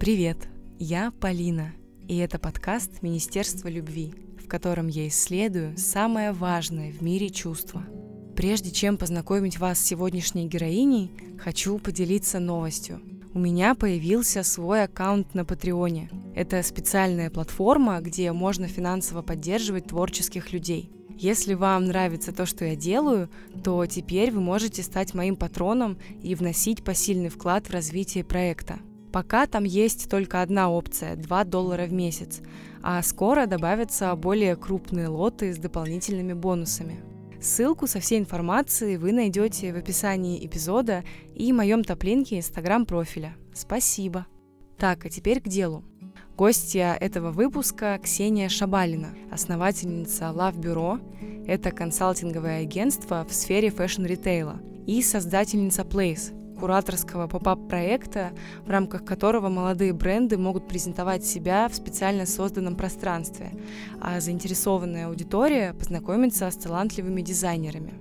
Привет, 0.00 0.48
я 0.78 1.10
Полина, 1.10 1.74
и 2.08 2.16
это 2.16 2.38
подкаст 2.38 3.02
Министерства 3.02 3.68
любви, 3.68 4.14
в 4.42 4.48
котором 4.48 4.88
я 4.88 5.06
исследую 5.08 5.76
самое 5.76 6.32
важное 6.32 6.90
в 6.90 7.02
мире 7.02 7.28
чувство. 7.28 7.84
Прежде 8.34 8.70
чем 8.70 8.96
познакомить 8.96 9.58
вас 9.58 9.78
с 9.78 9.84
сегодняшней 9.84 10.48
героиней, 10.48 11.12
хочу 11.38 11.76
поделиться 11.76 12.38
новостью. 12.38 13.02
У 13.34 13.38
меня 13.38 13.74
появился 13.74 14.42
свой 14.42 14.84
аккаунт 14.84 15.34
на 15.34 15.44
Патреоне. 15.44 16.08
Это 16.34 16.62
специальная 16.62 17.28
платформа, 17.28 18.00
где 18.00 18.32
можно 18.32 18.68
финансово 18.68 19.20
поддерживать 19.20 19.88
творческих 19.88 20.54
людей. 20.54 20.90
Если 21.18 21.52
вам 21.52 21.84
нравится 21.84 22.32
то, 22.32 22.46
что 22.46 22.64
я 22.64 22.74
делаю, 22.74 23.28
то 23.62 23.84
теперь 23.84 24.30
вы 24.30 24.40
можете 24.40 24.82
стать 24.82 25.12
моим 25.12 25.36
патроном 25.36 25.98
и 26.22 26.34
вносить 26.34 26.84
посильный 26.84 27.28
вклад 27.28 27.66
в 27.66 27.72
развитие 27.74 28.24
проекта. 28.24 28.78
Пока 29.12 29.46
там 29.46 29.64
есть 29.64 30.08
только 30.08 30.40
одна 30.42 30.70
опция– 30.70 31.16
2 31.16 31.44
доллара 31.44 31.86
в 31.86 31.92
месяц, 31.92 32.40
а 32.82 33.02
скоро 33.02 33.46
добавятся 33.46 34.14
более 34.14 34.56
крупные 34.56 35.08
лоты 35.08 35.52
с 35.52 35.58
дополнительными 35.58 36.32
бонусами. 36.32 37.00
Ссылку 37.40 37.86
со 37.86 38.00
всей 38.00 38.18
информацией 38.18 38.98
вы 38.98 39.12
найдете 39.12 39.72
в 39.72 39.76
описании 39.76 40.44
эпизода 40.46 41.02
и 41.34 41.52
в 41.52 41.56
моем 41.56 41.82
Taplink 41.82 42.38
е 42.38 42.43
Instagram 42.43 42.84
профиля. 42.84 43.34
Спасибо. 43.54 44.26
Так, 44.78 45.06
а 45.06 45.08
теперь 45.08 45.40
к 45.40 45.48
делу. 45.48 45.84
Гостья 46.36 46.96
этого 46.98 47.32
выпуска 47.32 47.98
Ксения 48.02 48.48
Шабалина, 48.48 49.08
основательница 49.30 50.26
Love 50.26 50.58
Bureau. 50.58 51.46
Это 51.46 51.70
консалтинговое 51.70 52.62
агентство 52.62 53.26
в 53.28 53.34
сфере 53.34 53.70
fashion 53.70 54.12
-ритейла 54.12 54.60
и 54.86 55.02
создательница 55.02 55.82
Place, 55.82 56.32
кураторского 56.60 57.26
поп-ап-проекта, 57.26 58.32
в 58.66 58.70
рамках 58.70 59.04
которого 59.04 59.48
молодые 59.48 59.94
бренды 59.94 60.36
могут 60.36 60.68
презентовать 60.68 61.24
себя 61.24 61.68
в 61.68 61.74
специально 61.74 62.26
созданном 62.26 62.76
пространстве, 62.76 63.50
а 64.00 64.20
заинтересованная 64.20 65.08
аудитория 65.08 65.72
познакомится 65.72 66.50
с 66.50 66.56
талантливыми 66.56 67.22
дизайнерами. 67.22 67.94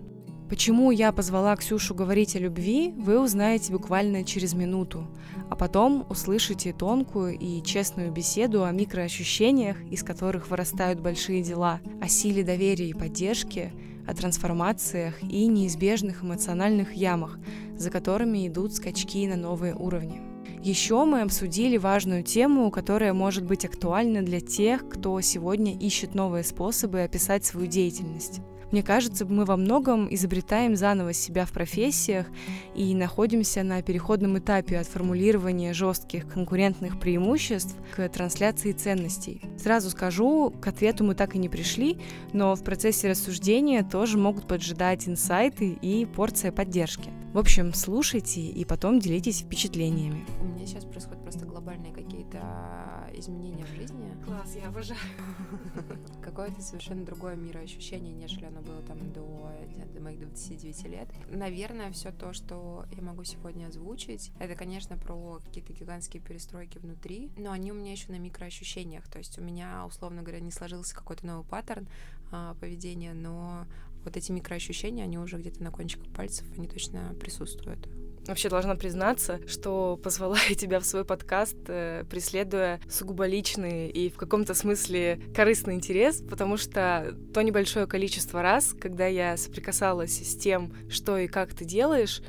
Почему 0.49 0.89
я 0.89 1.11
позвала 1.11 1.55
Ксюшу 1.55 1.93
говорить 1.93 2.35
о 2.35 2.39
любви, 2.39 2.91
вы 2.97 3.19
узнаете 3.19 3.71
буквально 3.71 4.23
через 4.23 4.55
минуту, 4.55 5.05
а 5.47 5.55
потом 5.55 6.07
услышите 6.09 6.73
тонкую 6.73 7.37
и 7.37 7.61
честную 7.63 8.11
беседу 8.11 8.65
о 8.65 8.71
микроощущениях, 8.71 9.77
из 9.91 10.03
которых 10.03 10.49
вырастают 10.49 10.99
большие 10.99 11.43
дела, 11.43 11.81
о 12.01 12.07
силе 12.07 12.43
доверия 12.43 12.89
и 12.89 12.95
поддержки, 12.95 13.71
о 14.09 14.13
трансформациях 14.15 15.21
и 15.21 15.45
неизбежных 15.45 16.23
эмоциональных 16.23 16.93
ямах, 16.93 17.37
за 17.77 17.91
которыми 17.91 18.47
идут 18.47 18.73
скачки 18.73 19.27
на 19.27 19.35
новые 19.35 19.75
уровни. 19.75 20.21
Еще 20.63 21.05
мы 21.05 21.21
обсудили 21.21 21.77
важную 21.77 22.23
тему, 22.23 22.71
которая 22.71 23.13
может 23.13 23.45
быть 23.45 23.65
актуальна 23.65 24.21
для 24.21 24.41
тех, 24.41 24.89
кто 24.89 25.21
сегодня 25.21 25.77
ищет 25.77 26.15
новые 26.15 26.43
способы 26.43 27.03
описать 27.03 27.45
свою 27.45 27.67
деятельность. 27.67 28.41
Мне 28.71 28.83
кажется, 28.83 29.25
мы 29.25 29.45
во 29.45 29.57
многом 29.57 30.13
изобретаем 30.13 30.75
заново 30.75 31.13
себя 31.13 31.45
в 31.45 31.51
профессиях 31.51 32.27
и 32.75 32.93
находимся 32.93 33.63
на 33.63 33.81
переходном 33.81 34.37
этапе 34.37 34.77
от 34.77 34.87
формулирования 34.87 35.73
жестких 35.73 36.27
конкурентных 36.27 36.99
преимуществ 36.99 37.75
к 37.95 38.07
трансляции 38.09 38.71
ценностей. 38.71 39.41
Сразу 39.57 39.89
скажу, 39.89 40.53
к 40.61 40.67
ответу 40.67 41.03
мы 41.03 41.15
так 41.15 41.35
и 41.35 41.39
не 41.39 41.49
пришли, 41.49 41.97
но 42.33 42.55
в 42.55 42.63
процессе 42.63 43.09
рассуждения 43.09 43.83
тоже 43.83 44.17
могут 44.17 44.47
поджидать 44.47 45.07
инсайты 45.07 45.77
и 45.81 46.05
порция 46.05 46.51
поддержки. 46.51 47.09
В 47.31 47.37
общем, 47.37 47.75
слушайте 47.75 48.41
и 48.41 48.65
потом 48.65 48.99
делитесь 48.99 49.41
впечатлениями. 49.41 50.25
У 50.41 50.45
меня 50.45 50.65
сейчас 50.65 50.83
происходят 50.83 51.21
просто 51.21 51.45
глобальные 51.45 51.93
какие-то 51.93 53.07
изменения 53.13 53.65
в 53.65 53.75
жизни. 53.75 54.17
Класс, 54.25 54.55
я 54.55 54.69
обожаю. 54.69 54.99
Какое-то 56.23 56.59
совершенно 56.63 57.05
другое 57.05 57.35
мироощущение, 57.35 58.15
нежели 58.15 58.45
оно 58.45 58.61
было 58.61 58.81
там 58.81 59.13
до, 59.13 59.51
до 59.93 60.01
моих 60.01 60.19
29 60.21 60.83
лет. 60.85 61.07
Наверное, 61.29 61.91
все 61.91 62.11
то, 62.11 62.33
что 62.33 62.85
я 62.95 63.03
могу 63.03 63.23
сегодня 63.23 63.67
озвучить, 63.67 64.31
это, 64.39 64.55
конечно, 64.55 64.97
про 64.97 65.39
какие-то 65.45 65.71
гигантские 65.71 66.23
перестройки 66.23 66.79
внутри, 66.79 67.31
но 67.37 67.51
они 67.51 67.71
у 67.71 67.75
меня 67.75 67.91
еще 67.91 68.11
на 68.11 68.17
микроощущениях. 68.17 69.07
То 69.07 69.19
есть 69.19 69.37
у 69.37 69.43
меня, 69.43 69.85
условно 69.85 70.23
говоря, 70.23 70.39
не 70.39 70.51
сложился 70.51 70.95
какой-то 70.95 71.27
новый 71.27 71.45
паттерн 71.45 71.87
а, 72.31 72.55
поведения, 72.55 73.13
но 73.13 73.67
вот 74.03 74.17
эти 74.17 74.31
микроощущения, 74.31 75.03
они 75.03 75.17
уже 75.17 75.37
где-то 75.37 75.63
на 75.63 75.71
кончиках 75.71 76.07
пальцев, 76.13 76.45
они 76.57 76.67
точно 76.67 77.15
присутствуют. 77.19 77.87
Вообще 78.27 78.49
должна 78.49 78.75
признаться, 78.75 79.39
что 79.47 79.99
позвала 80.03 80.37
я 80.49 80.55
тебя 80.55 80.79
в 80.79 80.85
свой 80.85 81.03
подкаст, 81.03 81.57
э, 81.67 82.03
преследуя 82.09 82.79
сугубо 82.89 83.25
личный 83.25 83.89
и 83.89 84.09
в 84.09 84.17
каком-то 84.17 84.53
смысле 84.53 85.19
корыстный 85.35 85.75
интерес, 85.75 86.21
потому 86.29 86.57
что 86.57 87.15
то 87.33 87.41
небольшое 87.41 87.87
количество 87.87 88.41
раз, 88.41 88.75
когда 88.79 89.07
я 89.07 89.35
соприкасалась 89.35 90.17
с 90.17 90.35
тем, 90.35 90.73
что 90.89 91.17
и 91.17 91.27
как 91.27 91.53
ты 91.53 91.65
делаешь, 91.65 92.21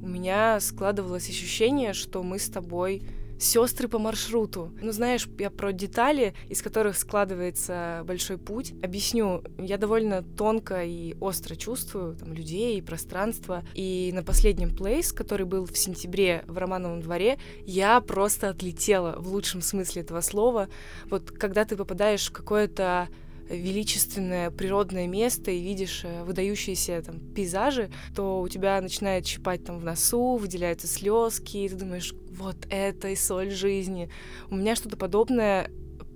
у 0.00 0.06
меня 0.06 0.60
складывалось 0.60 1.28
ощущение, 1.28 1.92
что 1.92 2.22
мы 2.22 2.38
с 2.38 2.48
тобой 2.48 3.02
сестры 3.38 3.88
по 3.88 3.98
маршруту. 3.98 4.72
Ну, 4.80 4.92
знаешь, 4.92 5.28
я 5.38 5.50
про 5.50 5.72
детали, 5.72 6.34
из 6.48 6.62
которых 6.62 6.96
складывается 6.96 8.02
большой 8.04 8.38
путь. 8.38 8.74
Объясню, 8.82 9.42
я 9.58 9.78
довольно 9.78 10.22
тонко 10.22 10.84
и 10.84 11.16
остро 11.20 11.54
чувствую 11.54 12.16
там, 12.16 12.32
людей 12.32 12.78
и 12.78 12.82
пространство. 12.82 13.64
И 13.74 14.10
на 14.14 14.22
последнем 14.22 14.74
плейс, 14.74 15.12
который 15.12 15.46
был 15.46 15.66
в 15.66 15.76
сентябре 15.76 16.44
в 16.46 16.58
Романовом 16.58 17.00
дворе, 17.00 17.38
я 17.64 18.00
просто 18.00 18.48
отлетела 18.48 19.16
в 19.18 19.28
лучшем 19.28 19.62
смысле 19.62 20.02
этого 20.02 20.20
слова. 20.20 20.68
Вот 21.06 21.30
когда 21.30 21.64
ты 21.64 21.76
попадаешь 21.76 22.28
в 22.28 22.32
какое-то 22.32 23.08
величественное 23.48 24.50
природное 24.50 25.06
место 25.06 25.50
и 25.50 25.60
видишь 25.60 26.02
э, 26.04 26.22
выдающиеся 26.24 27.02
там 27.02 27.20
пейзажи, 27.20 27.90
то 28.14 28.40
у 28.40 28.48
тебя 28.48 28.80
начинает 28.80 29.26
щипать 29.26 29.64
там 29.64 29.78
в 29.78 29.84
носу, 29.84 30.36
выделяются 30.36 30.86
слезки, 30.86 31.58
и 31.58 31.68
ты 31.68 31.76
думаешь, 31.76 32.14
вот 32.30 32.56
это 32.70 33.08
и 33.08 33.16
соль 33.16 33.50
жизни. 33.50 34.10
У 34.50 34.56
меня 34.56 34.76
что-то 34.76 34.96
подобное 34.96 35.70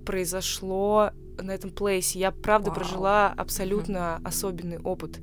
произошло 0.05 1.11
на 1.41 1.51
этом 1.51 1.71
плейсе. 1.71 2.19
Я, 2.19 2.31
правда, 2.31 2.69
Вау. 2.69 2.79
прожила 2.79 3.33
абсолютно 3.35 4.19
mm-hmm. 4.19 4.27
особенный 4.27 4.79
опыт. 4.79 5.19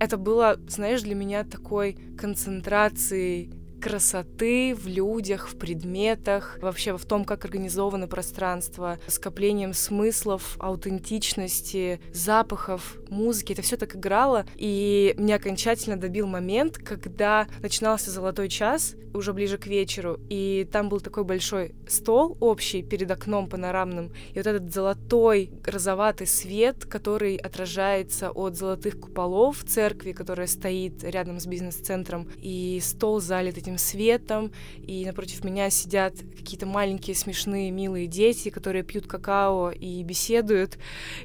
Это 0.00 0.16
было, 0.16 0.58
знаешь, 0.68 1.02
для 1.02 1.14
меня 1.14 1.44
такой 1.44 1.96
концентрацией 2.18 3.50
красоты 3.82 4.74
в 4.74 4.86
людях, 4.86 5.48
в 5.48 5.58
предметах, 5.58 6.58
вообще 6.62 6.96
в 6.96 7.04
том, 7.04 7.24
как 7.24 7.44
организовано 7.44 8.06
пространство, 8.06 8.98
скоплением 9.08 9.74
смыслов, 9.74 10.56
аутентичности, 10.60 12.00
запахов, 12.12 12.96
музыки. 13.10 13.52
Это 13.52 13.62
все 13.62 13.76
так 13.76 13.96
играло, 13.96 14.46
и 14.56 15.14
меня 15.18 15.36
окончательно 15.36 15.96
добил 15.96 16.26
момент, 16.26 16.78
когда 16.78 17.48
начинался 17.60 18.10
золотой 18.10 18.48
час, 18.48 18.94
уже 19.14 19.32
ближе 19.32 19.58
к 19.58 19.66
вечеру, 19.66 20.18
и 20.28 20.66
там 20.70 20.88
был 20.88 21.00
такой 21.00 21.24
большой 21.24 21.74
стол 21.86 22.36
общий 22.40 22.82
перед 22.82 23.10
окном 23.10 23.48
панорамным, 23.48 24.12
и 24.32 24.38
вот 24.38 24.46
этот 24.46 24.72
золотой 24.72 25.50
розоватый 25.64 26.26
свет, 26.26 26.84
который 26.86 27.36
отражается 27.36 28.30
от 28.30 28.56
золотых 28.56 29.00
куполов 29.00 29.64
церкви, 29.64 30.12
которая 30.12 30.46
стоит 30.46 31.04
рядом 31.04 31.40
с 31.40 31.46
бизнес-центром, 31.46 32.28
и 32.38 32.80
стол 32.82 33.20
залит 33.20 33.58
этим 33.58 33.71
светом, 33.78 34.52
и 34.78 35.04
напротив 35.04 35.44
меня 35.44 35.70
сидят 35.70 36.14
какие-то 36.36 36.66
маленькие 36.66 37.16
смешные 37.16 37.70
милые 37.70 38.06
дети, 38.06 38.50
которые 38.50 38.82
пьют 38.82 39.06
какао 39.06 39.70
и 39.70 40.02
беседуют, 40.02 40.78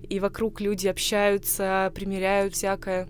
и 0.08 0.20
вокруг 0.20 0.62
люди 0.62 0.88
общаются, 0.88 1.92
примеряют 1.96 2.54
всякое 2.54 3.08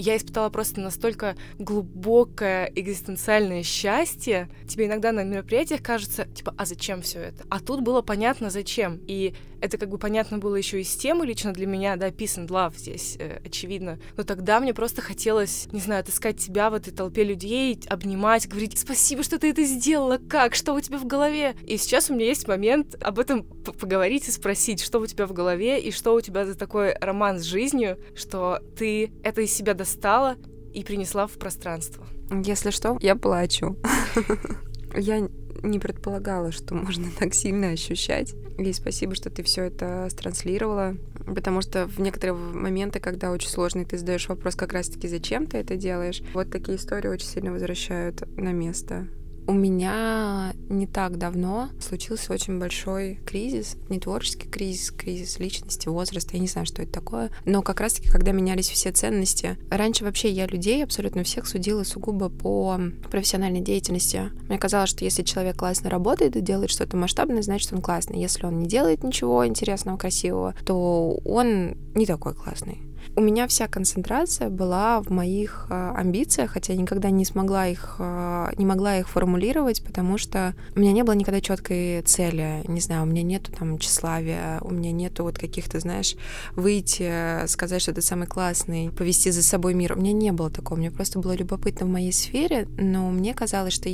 я 0.00 0.16
испытала 0.16 0.48
просто 0.48 0.80
настолько 0.80 1.36
глубокое 1.58 2.72
экзистенциальное 2.74 3.62
счастье. 3.62 4.48
Тебе 4.66 4.86
иногда 4.86 5.12
на 5.12 5.24
мероприятиях 5.24 5.82
кажется, 5.82 6.24
типа, 6.24 6.54
а 6.56 6.64
зачем 6.64 7.02
все 7.02 7.20
это? 7.20 7.44
А 7.50 7.60
тут 7.60 7.82
было 7.82 8.00
понятно, 8.00 8.48
зачем. 8.48 8.98
И 9.06 9.34
это 9.60 9.78
как 9.78 9.88
бы 9.88 9.98
понятно 9.98 10.38
было 10.38 10.56
еще 10.56 10.80
из 10.80 10.94
темы 10.94 11.26
лично 11.26 11.52
для 11.52 11.66
меня, 11.66 11.96
да, 11.96 12.08
peace 12.08 12.38
and 12.38 12.48
love 12.48 12.76
здесь, 12.76 13.16
э, 13.18 13.40
очевидно. 13.44 13.98
Но 14.16 14.22
тогда 14.22 14.60
мне 14.60 14.74
просто 14.74 15.02
хотелось, 15.02 15.68
не 15.72 15.80
знаю, 15.80 16.00
отыскать 16.00 16.38
тебя 16.38 16.70
в 16.70 16.74
этой 16.74 16.92
толпе 16.92 17.24
людей, 17.24 17.78
обнимать, 17.88 18.48
говорить, 18.48 18.78
спасибо, 18.78 19.22
что 19.22 19.38
ты 19.38 19.50
это 19.50 19.62
сделала, 19.64 20.18
как, 20.18 20.54
что 20.54 20.74
у 20.74 20.80
тебя 20.80 20.98
в 20.98 21.06
голове? 21.06 21.54
И 21.66 21.76
сейчас 21.76 22.10
у 22.10 22.14
меня 22.14 22.26
есть 22.26 22.48
момент 22.48 22.96
об 23.02 23.18
этом 23.18 23.44
поговорить 23.44 24.28
и 24.28 24.30
спросить, 24.30 24.82
что 24.82 24.98
у 25.00 25.06
тебя 25.06 25.26
в 25.26 25.32
голове 25.32 25.80
и 25.80 25.90
что 25.90 26.14
у 26.14 26.20
тебя 26.20 26.46
за 26.46 26.54
такой 26.54 26.94
роман 27.00 27.38
с 27.38 27.42
жизнью, 27.42 27.98
что 28.14 28.60
ты 28.76 29.12
это 29.22 29.42
из 29.42 29.52
себя 29.52 29.74
достала 29.74 30.36
и 30.72 30.84
принесла 30.84 31.26
в 31.26 31.32
пространство. 31.32 32.06
Если 32.44 32.70
что, 32.70 32.96
я 33.00 33.16
плачу. 33.16 33.76
Я 34.94 35.28
не 35.62 35.78
предполагала, 35.78 36.52
что 36.52 36.74
можно 36.76 37.08
так 37.18 37.34
сильно 37.34 37.70
ощущать. 37.70 38.34
И 38.58 38.72
спасибо, 38.72 39.14
что 39.14 39.30
ты 39.30 39.42
все 39.42 39.64
это 39.64 40.08
транслировала. 40.16 40.96
Потому 41.26 41.60
что 41.60 41.86
в 41.86 41.98
некоторые 41.98 42.34
моменты, 42.34 42.98
когда 42.98 43.30
очень 43.30 43.48
сложно, 43.48 43.84
ты 43.84 43.98
задаешь 43.98 44.28
вопрос 44.28 44.56
как 44.56 44.72
раз-таки, 44.72 45.08
зачем 45.08 45.46
ты 45.46 45.58
это 45.58 45.76
делаешь, 45.76 46.22
вот 46.34 46.50
такие 46.50 46.76
истории 46.76 47.08
очень 47.08 47.26
сильно 47.26 47.52
возвращают 47.52 48.22
на 48.36 48.52
место. 48.52 49.06
У 49.46 49.52
меня 49.52 50.52
не 50.68 50.86
так 50.86 51.18
давно 51.18 51.70
случился 51.80 52.32
очень 52.32 52.58
большой 52.58 53.20
кризис, 53.26 53.76
не 53.88 53.98
творческий 53.98 54.48
кризис, 54.48 54.90
кризис 54.90 55.38
личности, 55.38 55.88
возраста, 55.88 56.30
я 56.34 56.40
не 56.40 56.46
знаю, 56.46 56.66
что 56.66 56.82
это 56.82 56.92
такое, 56.92 57.30
но 57.44 57.62
как 57.62 57.80
раз-таки, 57.80 58.08
когда 58.08 58.32
менялись 58.32 58.68
все 58.68 58.92
ценности. 58.92 59.58
Раньше 59.70 60.04
вообще 60.04 60.30
я 60.30 60.46
людей 60.46 60.84
абсолютно 60.84 61.24
всех 61.24 61.46
судила 61.46 61.82
сугубо 61.82 62.28
по 62.28 62.78
профессиональной 63.10 63.60
деятельности. 63.60 64.30
Мне 64.48 64.58
казалось, 64.58 64.90
что 64.90 65.04
если 65.04 65.22
человек 65.22 65.56
классно 65.56 65.90
работает 65.90 66.36
и 66.36 66.40
делает 66.40 66.70
что-то 66.70 66.96
масштабное, 66.96 67.42
значит, 67.42 67.72
он 67.72 67.82
классный. 67.82 68.20
Если 68.20 68.46
он 68.46 68.58
не 68.58 68.66
делает 68.66 69.02
ничего 69.02 69.46
интересного, 69.46 69.96
красивого, 69.96 70.54
то 70.64 71.18
он 71.24 71.76
не 71.94 72.06
такой 72.06 72.34
классный. 72.34 72.89
У 73.20 73.22
меня 73.22 73.46
вся 73.46 73.68
концентрация 73.68 74.48
была 74.48 75.02
в 75.02 75.10
моих 75.10 75.66
э, 75.68 75.92
амбициях, 75.94 76.52
хотя 76.52 76.72
я 76.72 76.80
никогда 76.80 77.10
не 77.10 77.26
смогла 77.26 77.66
их, 77.66 77.96
э, 77.98 78.46
не 78.56 78.64
могла 78.64 78.96
их 78.96 79.10
формулировать, 79.10 79.84
потому 79.84 80.16
что 80.16 80.54
у 80.74 80.80
меня 80.80 80.92
не 80.92 81.02
было 81.02 81.12
никогда 81.12 81.42
четкой 81.42 82.00
цели. 82.00 82.62
Не 82.66 82.80
знаю, 82.80 83.02
у 83.02 83.04
меня 83.04 83.22
нету 83.22 83.52
там 83.52 83.78
тщеславия, 83.78 84.58
у 84.62 84.70
меня 84.70 84.90
нету 84.90 85.24
вот 85.24 85.38
каких-то, 85.38 85.80
знаешь, 85.80 86.16
выйти, 86.56 87.46
сказать, 87.46 87.82
что 87.82 87.92
ты 87.92 88.00
самый 88.00 88.26
классный, 88.26 88.88
повести 88.88 89.30
за 89.30 89.42
собой 89.42 89.74
мир. 89.74 89.98
У 89.98 90.00
меня 90.00 90.14
не 90.14 90.32
было 90.32 90.48
такого. 90.48 90.78
Мне 90.78 90.90
просто 90.90 91.18
было 91.18 91.32
любопытно 91.32 91.84
в 91.84 91.90
моей 91.90 92.14
сфере, 92.14 92.68
но 92.78 93.10
мне 93.10 93.34
казалось, 93.34 93.74
что 93.74 93.90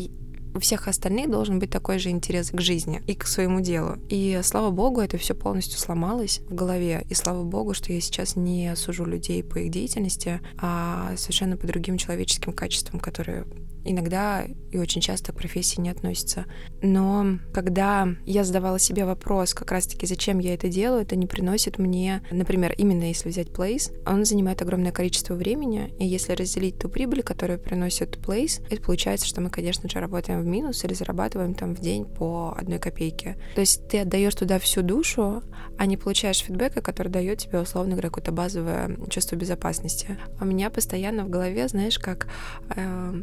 у 0.56 0.60
всех 0.60 0.88
остальных 0.88 1.30
должен 1.30 1.58
быть 1.58 1.70
такой 1.70 1.98
же 1.98 2.10
интерес 2.10 2.50
к 2.50 2.60
жизни 2.60 3.02
и 3.06 3.14
к 3.14 3.26
своему 3.26 3.60
делу. 3.60 3.98
И 4.08 4.40
слава 4.42 4.70
богу, 4.70 5.00
это 5.00 5.18
все 5.18 5.34
полностью 5.34 5.78
сломалось 5.78 6.40
в 6.48 6.54
голове. 6.54 7.04
И 7.08 7.14
слава 7.14 7.44
богу, 7.44 7.74
что 7.74 7.92
я 7.92 8.00
сейчас 8.00 8.36
не 8.36 8.74
сужу 8.74 9.04
людей 9.04 9.44
по 9.44 9.58
их 9.58 9.70
деятельности, 9.70 10.40
а 10.58 11.14
совершенно 11.16 11.56
по 11.56 11.66
другим 11.66 11.98
человеческим 11.98 12.52
качествам, 12.52 13.00
которые 13.00 13.44
иногда 13.86 14.46
и 14.70 14.78
очень 14.78 15.00
часто 15.00 15.32
к 15.32 15.36
профессии 15.36 15.80
не 15.80 15.90
относятся. 15.90 16.46
Но 16.82 17.38
когда 17.52 18.08
я 18.24 18.44
задавала 18.44 18.78
себе 18.78 19.04
вопрос, 19.04 19.54
как 19.54 19.72
раз-таки, 19.72 20.06
зачем 20.06 20.38
я 20.38 20.54
это 20.54 20.68
делаю, 20.68 21.02
это 21.02 21.16
не 21.16 21.26
приносит 21.26 21.78
мне, 21.78 22.22
например, 22.30 22.74
именно 22.76 23.04
если 23.04 23.28
взять 23.28 23.48
Place, 23.48 23.92
он 24.06 24.24
занимает 24.24 24.60
огромное 24.62 24.92
количество 24.92 25.34
времени, 25.34 25.94
и 25.98 26.06
если 26.06 26.32
разделить 26.32 26.78
ту 26.78 26.88
прибыль, 26.88 27.22
которую 27.22 27.58
приносит 27.58 28.16
Place, 28.16 28.62
это 28.70 28.82
получается, 28.82 29.26
что 29.26 29.40
мы, 29.40 29.50
конечно 29.50 29.88
же, 29.88 30.00
работаем 30.00 30.42
в 30.42 30.46
минус 30.46 30.84
или 30.84 30.94
зарабатываем 30.94 31.54
там 31.54 31.74
в 31.74 31.80
день 31.80 32.04
по 32.04 32.54
одной 32.56 32.78
копейке. 32.78 33.36
То 33.54 33.60
есть 33.60 33.88
ты 33.88 34.00
отдаешь 34.00 34.34
туда 34.34 34.58
всю 34.58 34.82
душу, 34.82 35.42
а 35.78 35.86
не 35.86 35.96
получаешь 35.96 36.38
фидбэка, 36.38 36.82
который 36.82 37.08
дает 37.08 37.38
тебе, 37.38 37.60
условно 37.60 37.92
говоря, 37.92 38.08
какое-то 38.08 38.32
базовое 38.32 38.96
чувство 39.08 39.36
безопасности. 39.36 40.18
У 40.40 40.44
меня 40.44 40.70
постоянно 40.70 41.24
в 41.24 41.30
голове, 41.30 41.68
знаешь, 41.68 41.98
как 41.98 42.28
э, 42.74 43.22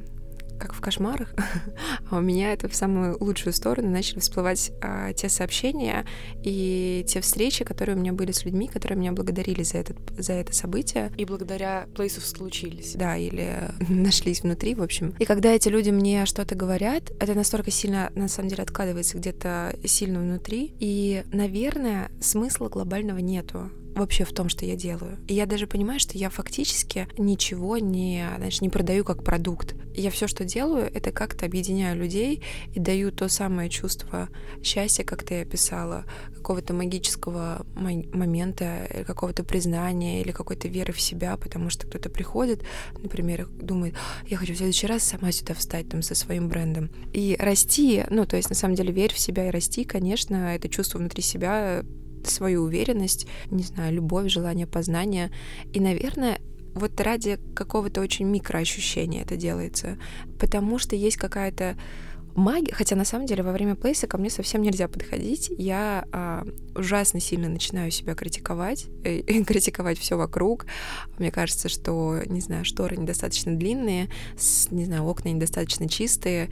как 0.64 0.74
в 0.74 0.82
кошмарах, 0.82 1.34
а 2.10 2.18
у 2.18 2.22
меня 2.22 2.54
это 2.54 2.68
в 2.68 2.76
самую 2.76 3.18
лучшую 3.20 3.54
сторону 3.54 3.90
начали 3.90 4.20
всплывать 4.20 4.72
а, 4.82 5.14
те 5.14 5.30
сообщения 5.30 6.06
и 6.44 7.06
те 7.08 7.22
встречи, 7.22 7.66
которые 7.66 7.96
у 7.96 8.00
меня 8.00 8.14
были 8.14 8.32
с 8.32 8.46
людьми, 8.46 8.68
которые 8.68 8.98
меня 8.98 9.12
благодарили 9.12 9.64
за, 9.64 9.80
этот, 9.80 9.98
за 10.18 10.34
это 10.34 10.54
событие. 10.54 11.12
И 11.18 11.26
благодаря 11.26 11.88
плейсов 11.96 12.26
случились. 12.26 12.94
Да, 12.96 13.18
или 13.18 13.70
нашлись 13.90 14.42
внутри, 14.42 14.76
в 14.76 14.82
общем. 14.82 15.14
И 15.20 15.26
когда 15.26 15.52
эти 15.52 15.70
люди 15.70 15.90
мне 15.90 16.26
что-то 16.26 16.56
говорят, 16.56 17.12
это 17.20 17.34
настолько 17.34 17.72
сильно, 17.72 18.12
на 18.16 18.28
самом 18.28 18.50
деле, 18.50 18.64
откладывается 18.64 19.18
где-то 19.18 19.76
сильно 19.86 20.20
внутри. 20.20 20.74
И, 20.80 21.24
наверное, 21.32 22.10
смысла 22.22 22.70
глобального 22.70 23.20
нету 23.20 23.70
вообще 23.96 24.26
в 24.26 24.34
том, 24.34 24.50
что 24.50 24.66
я 24.66 24.76
делаю. 24.76 25.20
И 25.28 25.34
я 25.34 25.46
даже 25.46 25.68
понимаю, 25.68 26.00
что 26.00 26.18
я 26.18 26.30
фактически 26.30 27.08
ничего 27.18 27.78
не, 27.78 28.28
знаешь, 28.38 28.62
не 28.62 28.70
продаю 28.70 29.04
как 29.04 29.24
продукт. 29.24 29.76
Я 29.96 30.10
все, 30.10 30.28
что 30.28 30.44
делаю, 30.44 30.90
это 30.94 31.12
как-то 31.12 31.46
объединяю 31.46 31.98
людей 31.98 32.44
и 32.74 32.80
даю 32.80 33.12
то 33.12 33.30
самое 33.30 33.70
чувство 33.70 34.30
счастья, 34.64 35.04
как 35.04 35.24
ты 35.24 35.42
описала, 35.42 36.06
какого-то 36.36 36.74
магического 36.74 37.66
момента, 37.76 38.88
какого-то 39.06 39.44
признания 39.44 40.22
или 40.22 40.32
какой-то 40.32 40.68
веры 40.68 40.92
в 40.92 41.00
себя, 41.00 41.38
потому 41.38 41.70
что 41.70 41.88
кто-то 41.88 42.10
приходит, 42.10 42.64
например, 42.98 43.48
думает, 43.48 43.96
я 44.28 44.38
хочу 44.38 44.54
в 44.54 44.58
следующий 44.58 44.88
раз 44.88 45.04
сама 45.04 45.32
сюда 45.32 45.54
встать 45.54 45.90
там 45.90 46.02
со 46.02 46.16
своим 46.16 46.50
брендом. 46.50 46.90
И 47.14 47.38
расти, 47.40 48.04
ну, 48.10 48.26
то 48.26 48.36
есть 48.36 48.50
на 48.50 48.56
самом 48.56 48.76
деле 48.76 48.92
верь 48.92 49.14
в 49.14 49.20
себя 49.20 49.48
и 49.48 49.52
расти, 49.52 49.84
конечно, 49.84 50.56
это 50.56 50.68
чувство 50.68 50.98
внутри 50.98 51.22
себя 51.22 51.84
свою 52.30 52.64
уверенность, 52.64 53.28
не 53.50 53.64
знаю, 53.64 53.94
любовь, 53.94 54.30
желание 54.30 54.68
познания. 54.68 55.32
И, 55.74 55.80
наверное, 55.80 56.40
вот 56.74 57.00
ради 57.00 57.40
какого-то 57.56 58.02
очень 58.02 58.26
микроощущения 58.26 59.24
это 59.24 59.36
делается. 59.36 59.98
Потому 60.40 60.80
что 60.80 60.96
есть 60.96 61.18
какая-то 61.18 61.78
магия, 62.36 62.74
хотя 62.74 62.96
на 62.96 63.06
самом 63.06 63.26
деле 63.26 63.44
во 63.44 63.52
время 63.52 63.76
плейса 63.76 64.08
ко 64.08 64.18
мне 64.18 64.30
совсем 64.30 64.62
нельзя 64.62 64.88
подходить. 64.88 65.52
Я 65.58 66.06
а, 66.12 66.46
ужасно 66.76 67.20
сильно 67.20 67.50
начинаю 67.50 67.92
себя 67.92 68.16
критиковать, 68.16 68.88
э, 69.04 69.22
критиковать 69.44 70.00
все 70.00 70.18
вокруг. 70.18 70.66
Мне 71.20 71.32
кажется, 71.32 71.70
что, 71.70 72.20
не 72.26 72.42
знаю, 72.42 72.66
шторы 72.66 72.98
недостаточно 72.98 73.56
длинные, 73.56 74.10
с, 74.38 74.72
не 74.72 74.86
знаю, 74.86 75.04
окна 75.04 75.30
недостаточно 75.30 75.88
чистые. 75.88 76.50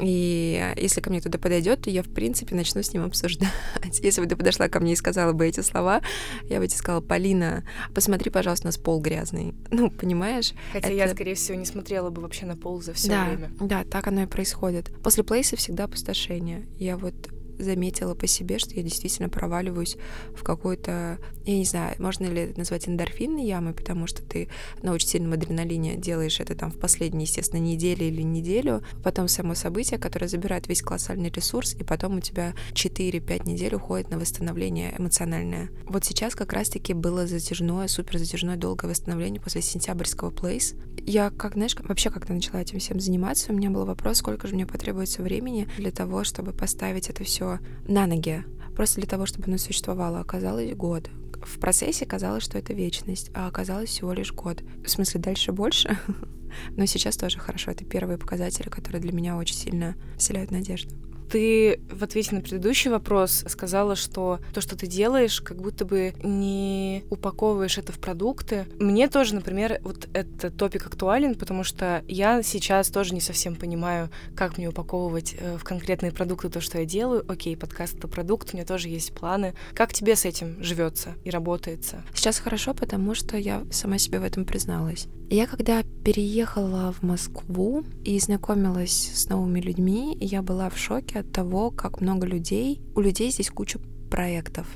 И 0.00 0.74
если 0.76 1.00
ко 1.00 1.10
мне 1.10 1.20
кто-то 1.20 1.38
подойдет, 1.38 1.82
то 1.82 1.90
я, 1.90 2.02
в 2.02 2.08
принципе, 2.08 2.54
начну 2.54 2.82
с 2.82 2.92
ним 2.92 3.04
обсуждать. 3.04 3.50
Если 4.02 4.20
бы 4.20 4.26
ты 4.26 4.36
подошла 4.36 4.68
ко 4.68 4.80
мне 4.80 4.92
и 4.92 4.96
сказала 4.96 5.32
бы 5.32 5.46
эти 5.46 5.60
слова, 5.60 6.02
я 6.44 6.58
бы 6.58 6.66
тебе 6.66 6.78
сказала, 6.78 7.00
Полина, 7.00 7.64
посмотри, 7.94 8.30
пожалуйста, 8.30 8.66
у 8.66 8.68
нас 8.68 8.78
пол 8.78 9.00
грязный. 9.00 9.54
Ну, 9.76 9.90
понимаешь? 9.90 10.54
Хотя 10.72 10.88
это... 10.88 10.96
я, 10.96 11.08
скорее 11.08 11.34
всего, 11.34 11.58
не 11.58 11.66
смотрела 11.66 12.08
бы 12.08 12.22
вообще 12.22 12.46
на 12.46 12.56
пол 12.56 12.80
за 12.80 12.94
все 12.94 13.08
да, 13.08 13.26
время. 13.26 13.50
Да, 13.60 13.84
так 13.84 14.06
оно 14.06 14.22
и 14.22 14.26
происходит. 14.26 14.90
После 15.02 15.22
плейса 15.22 15.56
всегда 15.56 15.84
опустошение. 15.84 16.66
Я 16.78 16.96
вот 16.96 17.14
заметила 17.58 18.14
по 18.14 18.26
себе, 18.26 18.58
что 18.58 18.74
я 18.74 18.82
действительно 18.82 19.28
проваливаюсь 19.28 19.96
в 20.34 20.42
какой-то, 20.42 21.18
я 21.44 21.58
не 21.58 21.64
знаю, 21.64 21.94
можно 21.98 22.24
ли 22.24 22.42
это 22.42 22.58
назвать 22.58 22.88
эндорфинной 22.88 23.44
ямой, 23.44 23.74
потому 23.74 24.06
что 24.06 24.22
ты 24.22 24.48
на 24.82 24.92
очень 24.92 25.08
сильном 25.08 25.32
адреналине 25.32 25.96
делаешь 25.96 26.40
это 26.40 26.54
там 26.54 26.70
в 26.70 26.78
последние, 26.78 27.24
естественно, 27.24 27.60
недели 27.60 28.04
или 28.04 28.22
неделю, 28.22 28.82
потом 29.02 29.28
само 29.28 29.54
событие, 29.54 29.98
которое 29.98 30.28
забирает 30.28 30.68
весь 30.68 30.82
колоссальный 30.82 31.30
ресурс, 31.30 31.74
и 31.74 31.84
потом 31.84 32.18
у 32.18 32.20
тебя 32.20 32.54
4-5 32.72 33.46
недель 33.48 33.74
уходит 33.74 34.10
на 34.10 34.18
восстановление 34.18 34.94
эмоциональное. 34.98 35.70
Вот 35.86 36.04
сейчас 36.04 36.34
как 36.34 36.52
раз-таки 36.52 36.92
было 36.92 37.26
затяжное, 37.26 37.88
супер 37.88 38.18
затяжное 38.18 38.56
долгое 38.56 38.88
восстановление 38.88 39.40
после 39.40 39.62
сентябрьского 39.62 40.30
плейс. 40.30 40.74
Я, 41.08 41.30
как, 41.30 41.54
знаешь, 41.54 41.76
вообще 41.78 42.10
как-то 42.10 42.32
начала 42.32 42.60
этим 42.60 42.80
всем 42.80 42.98
заниматься, 42.98 43.52
у 43.52 43.54
меня 43.54 43.70
был 43.70 43.84
вопрос, 43.84 44.18
сколько 44.18 44.48
же 44.48 44.56
мне 44.56 44.66
потребуется 44.66 45.22
времени 45.22 45.68
для 45.78 45.92
того, 45.92 46.24
чтобы 46.24 46.52
поставить 46.52 47.08
это 47.08 47.22
все 47.22 47.60
на 47.86 48.08
ноги, 48.08 48.44
просто 48.74 48.96
для 48.96 49.08
того, 49.08 49.24
чтобы 49.24 49.44
оно 49.46 49.56
существовало. 49.56 50.18
Оказалось 50.18 50.74
год. 50.74 51.08
В 51.44 51.60
процессе 51.60 52.06
казалось, 52.06 52.42
что 52.42 52.58
это 52.58 52.72
вечность, 52.72 53.30
а 53.34 53.46
оказалось 53.46 53.90
всего 53.90 54.12
лишь 54.12 54.32
год. 54.32 54.64
В 54.84 54.90
смысле, 54.90 55.20
дальше 55.20 55.52
больше, 55.52 55.96
но 56.76 56.86
сейчас 56.86 57.16
тоже 57.16 57.38
хорошо. 57.38 57.70
Это 57.70 57.84
первые 57.84 58.18
показатели, 58.18 58.68
которые 58.68 59.00
для 59.00 59.12
меня 59.12 59.36
очень 59.36 59.54
сильно 59.54 59.94
вселяют 60.18 60.50
надежду. 60.50 60.92
Ты 61.30 61.80
в 61.90 62.02
ответе 62.04 62.34
на 62.34 62.40
предыдущий 62.40 62.90
вопрос 62.90 63.44
сказала, 63.48 63.96
что 63.96 64.40
то, 64.54 64.60
что 64.60 64.76
ты 64.76 64.86
делаешь, 64.86 65.40
как 65.40 65.60
будто 65.60 65.84
бы 65.84 66.14
не 66.22 67.04
упаковываешь 67.10 67.78
это 67.78 67.92
в 67.92 67.98
продукты. 67.98 68.66
Мне 68.78 69.08
тоже, 69.08 69.34
например, 69.34 69.80
вот 69.82 70.08
этот 70.12 70.56
топик 70.56 70.86
актуален, 70.86 71.34
потому 71.34 71.64
что 71.64 72.02
я 72.06 72.42
сейчас 72.42 72.88
тоже 72.88 73.14
не 73.14 73.20
совсем 73.20 73.56
понимаю, 73.56 74.10
как 74.34 74.58
мне 74.58 74.68
упаковывать 74.68 75.34
э, 75.38 75.56
в 75.58 75.64
конкретные 75.64 76.12
продукты 76.12 76.48
то, 76.48 76.60
что 76.60 76.78
я 76.78 76.84
делаю. 76.84 77.24
Окей, 77.28 77.56
подкаст— 77.56 77.96
это 77.98 78.08
продукт, 78.08 78.50
у 78.52 78.56
меня 78.56 78.66
тоже 78.66 78.88
есть 78.88 79.12
планы. 79.14 79.54
Как 79.74 79.92
тебе 79.92 80.16
с 80.16 80.24
этим 80.24 80.62
живется 80.62 81.14
и 81.24 81.30
работается? 81.30 82.04
Сейчас 82.14 82.38
хорошо, 82.38 82.74
потому 82.74 83.14
что 83.14 83.36
я 83.36 83.64
сама 83.70 83.98
себе 83.98 84.20
в 84.20 84.24
этом 84.24 84.44
призналась. 84.44 85.08
Я 85.28 85.46
когда 85.48 85.82
переехала 86.06 86.92
в 86.92 87.02
Москву 87.02 87.82
и 88.04 88.16
знакомилась 88.20 89.10
с 89.12 89.28
новыми 89.28 89.58
людьми, 89.58 90.16
я 90.20 90.40
была 90.40 90.70
в 90.70 90.78
шоке 90.78 91.18
от 91.18 91.32
того, 91.32 91.72
как 91.72 92.00
много 92.00 92.28
людей. 92.28 92.80
У 92.94 93.00
людей 93.00 93.32
здесь 93.32 93.50
куча 93.50 93.80
проектов, 94.08 94.68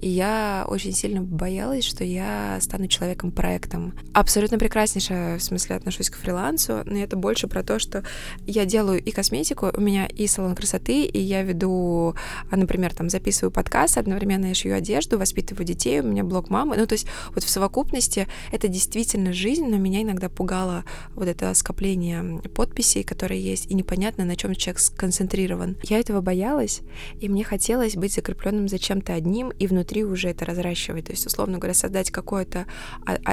и 0.00 0.08
я 0.08 0.64
очень 0.68 0.92
сильно 0.92 1.22
боялась, 1.22 1.84
что 1.84 2.04
я 2.04 2.58
стану 2.60 2.86
человеком-проектом. 2.86 3.94
Абсолютно 4.12 4.58
прекраснейшая, 4.58 5.38
в 5.38 5.42
смысле, 5.42 5.76
отношусь 5.76 6.10
к 6.10 6.16
фрилансу, 6.16 6.82
но 6.84 6.98
это 6.98 7.16
больше 7.16 7.46
про 7.46 7.62
то, 7.62 7.78
что 7.78 8.04
я 8.46 8.64
делаю 8.64 9.02
и 9.02 9.10
косметику, 9.10 9.70
у 9.74 9.80
меня 9.80 10.06
и 10.06 10.26
салон 10.26 10.54
красоты, 10.54 11.04
и 11.04 11.18
я 11.18 11.42
веду, 11.42 12.14
а, 12.50 12.56
например, 12.56 12.94
там 12.94 13.08
записываю 13.08 13.50
подкаст, 13.50 13.98
одновременно 13.98 14.46
я 14.46 14.54
шью 14.54 14.74
одежду, 14.74 15.18
воспитываю 15.18 15.64
детей, 15.64 16.00
у 16.00 16.04
меня 16.04 16.24
блог 16.24 16.50
мамы. 16.50 16.76
Ну, 16.76 16.86
то 16.86 16.94
есть 16.94 17.06
вот 17.30 17.44
в 17.44 17.48
совокупности 17.48 18.28
это 18.52 18.68
действительно 18.68 19.32
жизнь, 19.32 19.66
но 19.66 19.76
меня 19.76 20.02
иногда 20.02 20.28
пугало 20.28 20.84
вот 21.14 21.28
это 21.28 21.52
скопление 21.54 22.40
подписей, 22.54 23.02
которые 23.02 23.42
есть, 23.42 23.70
и 23.70 23.74
непонятно, 23.74 24.24
на 24.24 24.36
чем 24.36 24.54
человек 24.54 24.80
сконцентрирован. 24.80 25.76
Я 25.82 25.98
этого 25.98 26.20
боялась, 26.20 26.80
и 27.20 27.28
мне 27.28 27.44
хотелось 27.44 27.96
быть 27.96 28.14
закрепленным 28.14 28.68
за 28.68 28.78
чем-то 28.78 29.14
одним 29.14 29.50
и 29.58 29.66
внутри 29.66 30.04
уже 30.04 30.28
это 30.28 30.44
разращивать. 30.44 31.06
То 31.06 31.12
есть, 31.12 31.26
условно 31.26 31.58
говоря, 31.58 31.74
создать 31.74 32.10
какой-то 32.10 32.66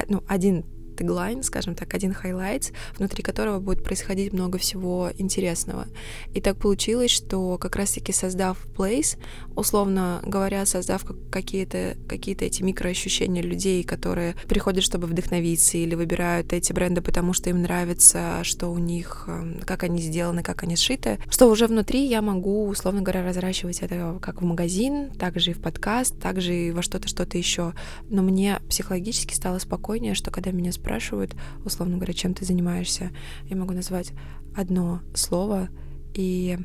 ну, 0.08 0.22
один 0.28 0.64
tagline, 0.96 1.42
скажем 1.42 1.74
так, 1.74 1.94
один 1.94 2.12
highlights, 2.12 2.70
внутри 2.96 3.22
которого 3.22 3.60
будет 3.60 3.84
происходить 3.84 4.32
много 4.32 4.58
всего 4.58 5.10
интересного. 5.18 5.86
И 6.34 6.40
так 6.40 6.56
получилось, 6.58 7.10
что 7.10 7.58
как 7.58 7.76
раз-таки 7.76 8.12
создав 8.12 8.58
Place, 8.76 9.18
условно 9.56 10.20
говоря, 10.24 10.64
создав 10.66 11.04
какие-то 11.30 11.96
какие 12.08 12.36
эти 12.40 12.62
микроощущения 12.62 13.42
людей, 13.42 13.82
которые 13.84 14.34
приходят, 14.48 14.84
чтобы 14.84 15.06
вдохновиться, 15.06 15.78
или 15.78 15.94
выбирают 15.94 16.52
эти 16.52 16.72
бренды, 16.72 17.00
потому 17.00 17.32
что 17.32 17.50
им 17.50 17.62
нравится, 17.62 18.40
что 18.42 18.68
у 18.68 18.78
них, 18.78 19.24
эм, 19.28 19.60
как 19.64 19.82
они 19.82 20.00
сделаны, 20.00 20.42
как 20.42 20.62
они 20.62 20.76
сшиты, 20.76 21.18
что 21.28 21.48
уже 21.48 21.66
внутри 21.66 22.06
я 22.06 22.22
могу, 22.22 22.68
условно 22.68 23.02
говоря, 23.02 23.24
разращивать 23.24 23.80
это 23.80 24.18
как 24.20 24.42
в 24.42 24.44
магазин, 24.44 25.10
также 25.10 25.50
и 25.50 25.54
в 25.54 25.60
подкаст, 25.60 26.18
также 26.18 26.54
и 26.54 26.70
во 26.70 26.82
что-то, 26.82 27.08
что-то 27.08 27.38
еще. 27.38 27.74
Но 28.08 28.22
мне 28.22 28.60
психологически 28.68 29.34
стало 29.34 29.58
спокойнее, 29.58 30.14
что 30.14 30.30
когда 30.30 30.50
меня 30.50 30.72
спрашивают, 30.82 31.34
условно 31.64 31.96
говоря, 31.96 32.12
чем 32.12 32.34
ты 32.34 32.44
занимаешься, 32.44 33.10
я 33.48 33.56
могу 33.56 33.72
назвать 33.72 34.12
одно 34.56 35.00
слово, 35.14 35.68
и... 36.14 36.58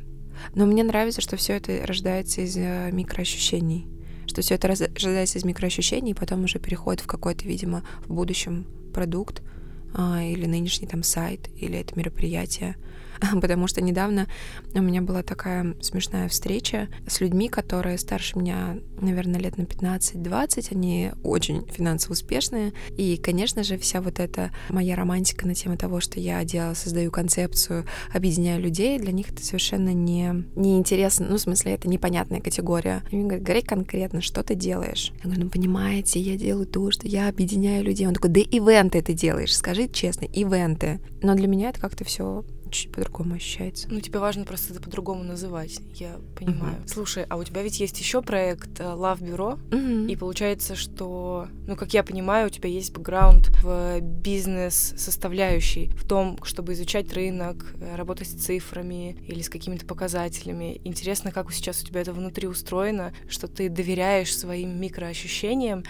Но 0.53 0.65
мне 0.65 0.83
нравится, 0.83 1.21
что 1.21 1.35
все 1.35 1.53
это 1.53 1.85
рождается 1.85 2.41
из 2.41 2.55
э, 2.57 2.91
микроощущений, 2.91 3.87
что 4.27 4.41
все 4.41 4.55
это 4.55 4.67
рождается 4.67 5.39
из 5.39 5.43
микроощущений, 5.43 6.11
и 6.11 6.15
потом 6.15 6.43
уже 6.43 6.59
переходит 6.59 7.01
в 7.01 7.07
какой-то, 7.07 7.45
видимо, 7.45 7.83
в 8.05 8.13
будущем 8.13 8.67
продукт, 8.93 9.41
а, 9.93 10.21
или 10.23 10.45
нынешний 10.45 10.87
там 10.87 11.01
сайт, 11.01 11.49
или 11.55 11.79
это 11.79 11.97
мероприятие. 11.97 12.75
потому 13.41 13.67
что 13.67 13.81
недавно 13.81 14.27
у 14.73 14.81
меня 14.81 15.01
была 15.01 15.23
такая 15.23 15.75
смешная 15.81 16.27
встреча 16.29 16.87
с 17.07 17.21
людьми, 17.21 17.49
которые 17.49 17.97
старше 17.97 18.37
меня, 18.37 18.77
наверное, 18.99 19.39
лет 19.39 19.57
на 19.57 19.63
15-20, 19.63 20.67
они 20.71 21.11
очень 21.23 21.65
финансово 21.67 22.13
успешные, 22.13 22.73
и, 22.97 23.17
конечно 23.17 23.63
же, 23.63 23.77
вся 23.77 24.01
вот 24.01 24.19
эта 24.19 24.51
моя 24.69 24.95
романтика 24.95 25.47
на 25.47 25.55
тему 25.55 25.77
того, 25.77 25.99
что 25.99 26.19
я 26.19 26.43
делаю, 26.43 26.75
создаю 26.75 27.11
концепцию, 27.11 27.85
объединяю 28.13 28.61
людей, 28.61 28.99
для 28.99 29.11
них 29.11 29.31
это 29.31 29.43
совершенно 29.43 29.93
не, 29.93 30.45
не 30.55 30.77
интересно, 30.77 31.27
ну, 31.29 31.37
в 31.37 31.41
смысле, 31.41 31.73
это 31.73 31.87
непонятная 31.87 32.41
категория. 32.41 33.03
Они 33.11 33.23
говорят, 33.23 33.43
говори 33.43 33.61
конкретно, 33.61 34.21
что 34.21 34.43
ты 34.43 34.55
делаешь? 34.55 35.11
Я 35.17 35.23
говорю, 35.23 35.45
ну, 35.45 35.49
понимаете, 35.49 36.19
я 36.19 36.37
делаю 36.37 36.67
то, 36.67 36.91
что 36.91 37.07
я 37.07 37.29
объединяю 37.29 37.83
людей. 37.83 38.07
Он 38.07 38.13
такой, 38.13 38.29
да 38.29 38.39
ивенты 38.39 39.01
ты 39.01 39.13
делаешь, 39.13 39.55
скажи 39.55 39.87
честно, 39.87 40.25
ивенты. 40.25 40.99
Но 41.21 41.35
для 41.35 41.47
меня 41.47 41.69
это 41.69 41.79
как-то 41.79 42.03
все 42.03 42.43
чуть 42.69 42.91
по-другому 42.91 43.35
ощущается. 43.35 43.87
Ну, 43.89 43.99
тебе 44.01 44.19
важно 44.19 44.45
просто 44.45 44.73
это 44.73 44.81
по-другому 44.81 45.23
называть, 45.23 45.79
я 45.95 46.19
понимаю. 46.35 46.79
Угу. 46.79 46.87
Слушай, 46.87 47.25
а 47.29 47.37
у 47.37 47.43
тебя 47.43 47.61
ведь 47.61 47.79
есть 47.79 47.99
еще 47.99 48.21
проект 48.21 48.79
э, 48.79 48.83
Love 48.83 49.19
Bureau, 49.19 49.53
угу. 49.53 50.07
и 50.07 50.15
получается, 50.15 50.75
что, 50.75 51.47
ну, 51.67 51.75
как 51.75 51.93
я 51.93 52.03
понимаю, 52.03 52.47
у 52.47 52.49
тебя 52.49 52.69
есть 52.69 52.93
бэкграунд 52.93 53.49
в 53.63 53.99
бизнес-составляющей, 54.01 55.89
в 55.95 56.07
том, 56.07 56.39
чтобы 56.43 56.73
изучать 56.73 57.11
рынок, 57.13 57.73
э, 57.79 57.95
работать 57.95 58.27
с 58.27 58.33
цифрами 58.33 59.17
или 59.27 59.41
с 59.41 59.49
какими-то 59.49 59.85
показателями. 59.85 60.81
Интересно, 60.83 61.31
как 61.31 61.51
сейчас 61.51 61.81
у 61.81 61.85
тебя 61.85 62.01
это 62.01 62.13
внутри 62.13 62.47
устроено, 62.47 63.13
что 63.27 63.47
ты 63.47 63.69
доверяешь 63.69 64.35
своим 64.35 64.79
микроощущениям 64.79 65.83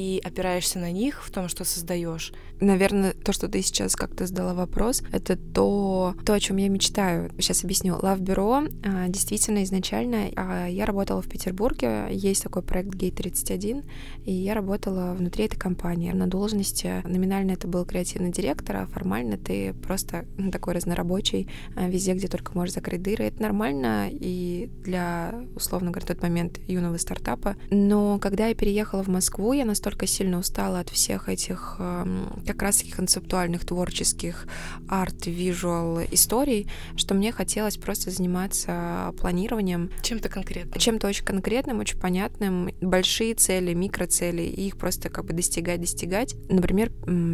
и 0.00 0.18
опираешься 0.24 0.78
на 0.78 0.90
них 0.90 1.22
в 1.22 1.30
том, 1.30 1.48
что 1.48 1.64
создаешь. 1.64 2.32
Наверное, 2.58 3.12
то, 3.12 3.32
что 3.34 3.48
ты 3.48 3.60
сейчас 3.60 3.96
как-то 3.96 4.26
задала 4.26 4.54
вопрос, 4.54 5.02
это 5.12 5.36
то, 5.36 6.14
то, 6.24 6.32
о 6.32 6.40
чем 6.40 6.56
я 6.56 6.68
мечтаю. 6.68 7.30
Сейчас 7.38 7.64
объясню. 7.64 7.96
Love 7.96 8.20
Bureau 8.20 8.72
а, 8.82 9.08
действительно 9.08 9.62
изначально 9.62 10.30
а, 10.36 10.66
я 10.66 10.86
работала 10.86 11.20
в 11.20 11.28
Петербурге, 11.28 12.08
есть 12.10 12.42
такой 12.42 12.62
проект 12.62 12.94
Gate 12.94 13.14
31, 13.14 13.84
и 14.24 14.32
я 14.32 14.54
работала 14.54 15.14
внутри 15.14 15.44
этой 15.44 15.58
компании 15.58 16.12
на 16.12 16.26
должности. 16.26 17.02
Номинально 17.06 17.52
это 17.52 17.68
был 17.68 17.84
креативный 17.84 18.30
директор, 18.30 18.76
а 18.76 18.86
формально 18.86 19.36
ты 19.36 19.74
просто 19.74 20.24
такой 20.50 20.74
разнорабочий 20.74 21.46
а, 21.76 21.88
везде, 21.88 22.14
где 22.14 22.26
только 22.26 22.52
можешь 22.54 22.74
закрыть 22.74 23.02
дыры. 23.02 23.24
Это 23.24 23.42
нормально 23.42 24.08
и 24.10 24.70
для, 24.82 25.44
условно 25.54 25.90
говоря, 25.90 26.06
тот 26.06 26.22
момент 26.22 26.58
юного 26.68 26.96
стартапа. 26.96 27.56
Но 27.70 28.18
когда 28.18 28.46
я 28.46 28.54
переехала 28.54 29.02
в 29.02 29.08
Москву, 29.08 29.52
я 29.52 29.66
настолько 29.66 29.89
сильно 30.06 30.38
устала 30.38 30.80
от 30.80 30.88
всех 30.88 31.28
этих 31.28 31.76
как 32.46 32.62
раз-таки 32.62 32.92
концептуальных, 32.92 33.64
творческих 33.64 34.46
арт-визуал 34.88 36.00
историй, 36.10 36.68
что 36.96 37.14
мне 37.14 37.32
хотелось 37.32 37.76
просто 37.76 38.10
заниматься 38.10 39.14
планированием. 39.18 39.90
Чем-то 40.02 40.28
конкретным. 40.28 40.78
Чем-то 40.78 41.08
очень 41.08 41.24
конкретным, 41.24 41.78
очень 41.78 41.98
понятным. 41.98 42.70
Большие 42.80 43.34
цели, 43.34 43.74
микроцели, 43.74 44.42
и 44.42 44.66
их 44.66 44.76
просто 44.76 45.08
как 45.10 45.24
бы 45.24 45.32
достигать, 45.32 45.80
достигать. 45.80 46.34
Например, 46.48 46.90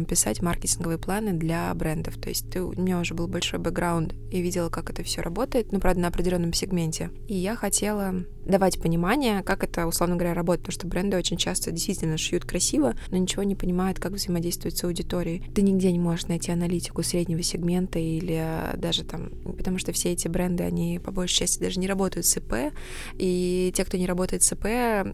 писать 0.07 0.41
маркетинговые 0.41 0.97
планы 0.97 1.33
для 1.33 1.73
брендов. 1.73 2.17
То 2.17 2.29
есть 2.29 2.49
ты, 2.49 2.61
у 2.61 2.71
меня 2.73 2.99
уже 2.99 3.13
был 3.13 3.27
большой 3.27 3.59
бэкграунд 3.59 4.13
и 4.31 4.41
видела, 4.41 4.69
как 4.69 4.89
это 4.89 5.03
все 5.03 5.21
работает, 5.21 5.71
ну, 5.71 5.79
правда, 5.79 6.01
на 6.01 6.07
определенном 6.09 6.53
сегменте. 6.53 7.11
И 7.27 7.35
я 7.35 7.55
хотела 7.55 8.13
давать 8.45 8.81
понимание, 8.81 9.43
как 9.43 9.63
это, 9.63 9.87
условно 9.87 10.15
говоря, 10.15 10.33
работает, 10.33 10.61
потому 10.61 10.73
что 10.73 10.87
бренды 10.87 11.17
очень 11.17 11.37
часто 11.37 11.71
действительно 11.71 12.17
шьют 12.17 12.36
красиво, 12.45 12.95
но 13.11 13.17
ничего 13.17 13.43
не 13.43 13.55
понимают, 13.55 13.99
как 13.99 14.13
взаимодействовать 14.13 14.77
с 14.77 14.83
аудиторией. 14.83 15.43
Ты 15.53 15.61
нигде 15.61 15.91
не 15.91 15.99
можешь 15.99 16.27
найти 16.27 16.51
аналитику 16.51 17.03
среднего 17.03 17.41
сегмента 17.43 17.99
или 17.99 18.75
даже 18.77 19.03
там, 19.03 19.31
потому 19.57 19.77
что 19.77 19.91
все 19.91 20.11
эти 20.11 20.27
бренды, 20.27 20.63
они 20.63 20.99
по 20.99 21.11
большей 21.11 21.37
части 21.37 21.59
даже 21.59 21.79
не 21.79 21.87
работают 21.87 22.25
с 22.25 22.37
ИП, 22.37 22.73
и 23.17 23.71
те, 23.75 23.85
кто 23.85 23.97
не 23.97 24.05
работает 24.05 24.43
с 24.43 24.51
ИП, 24.51 24.65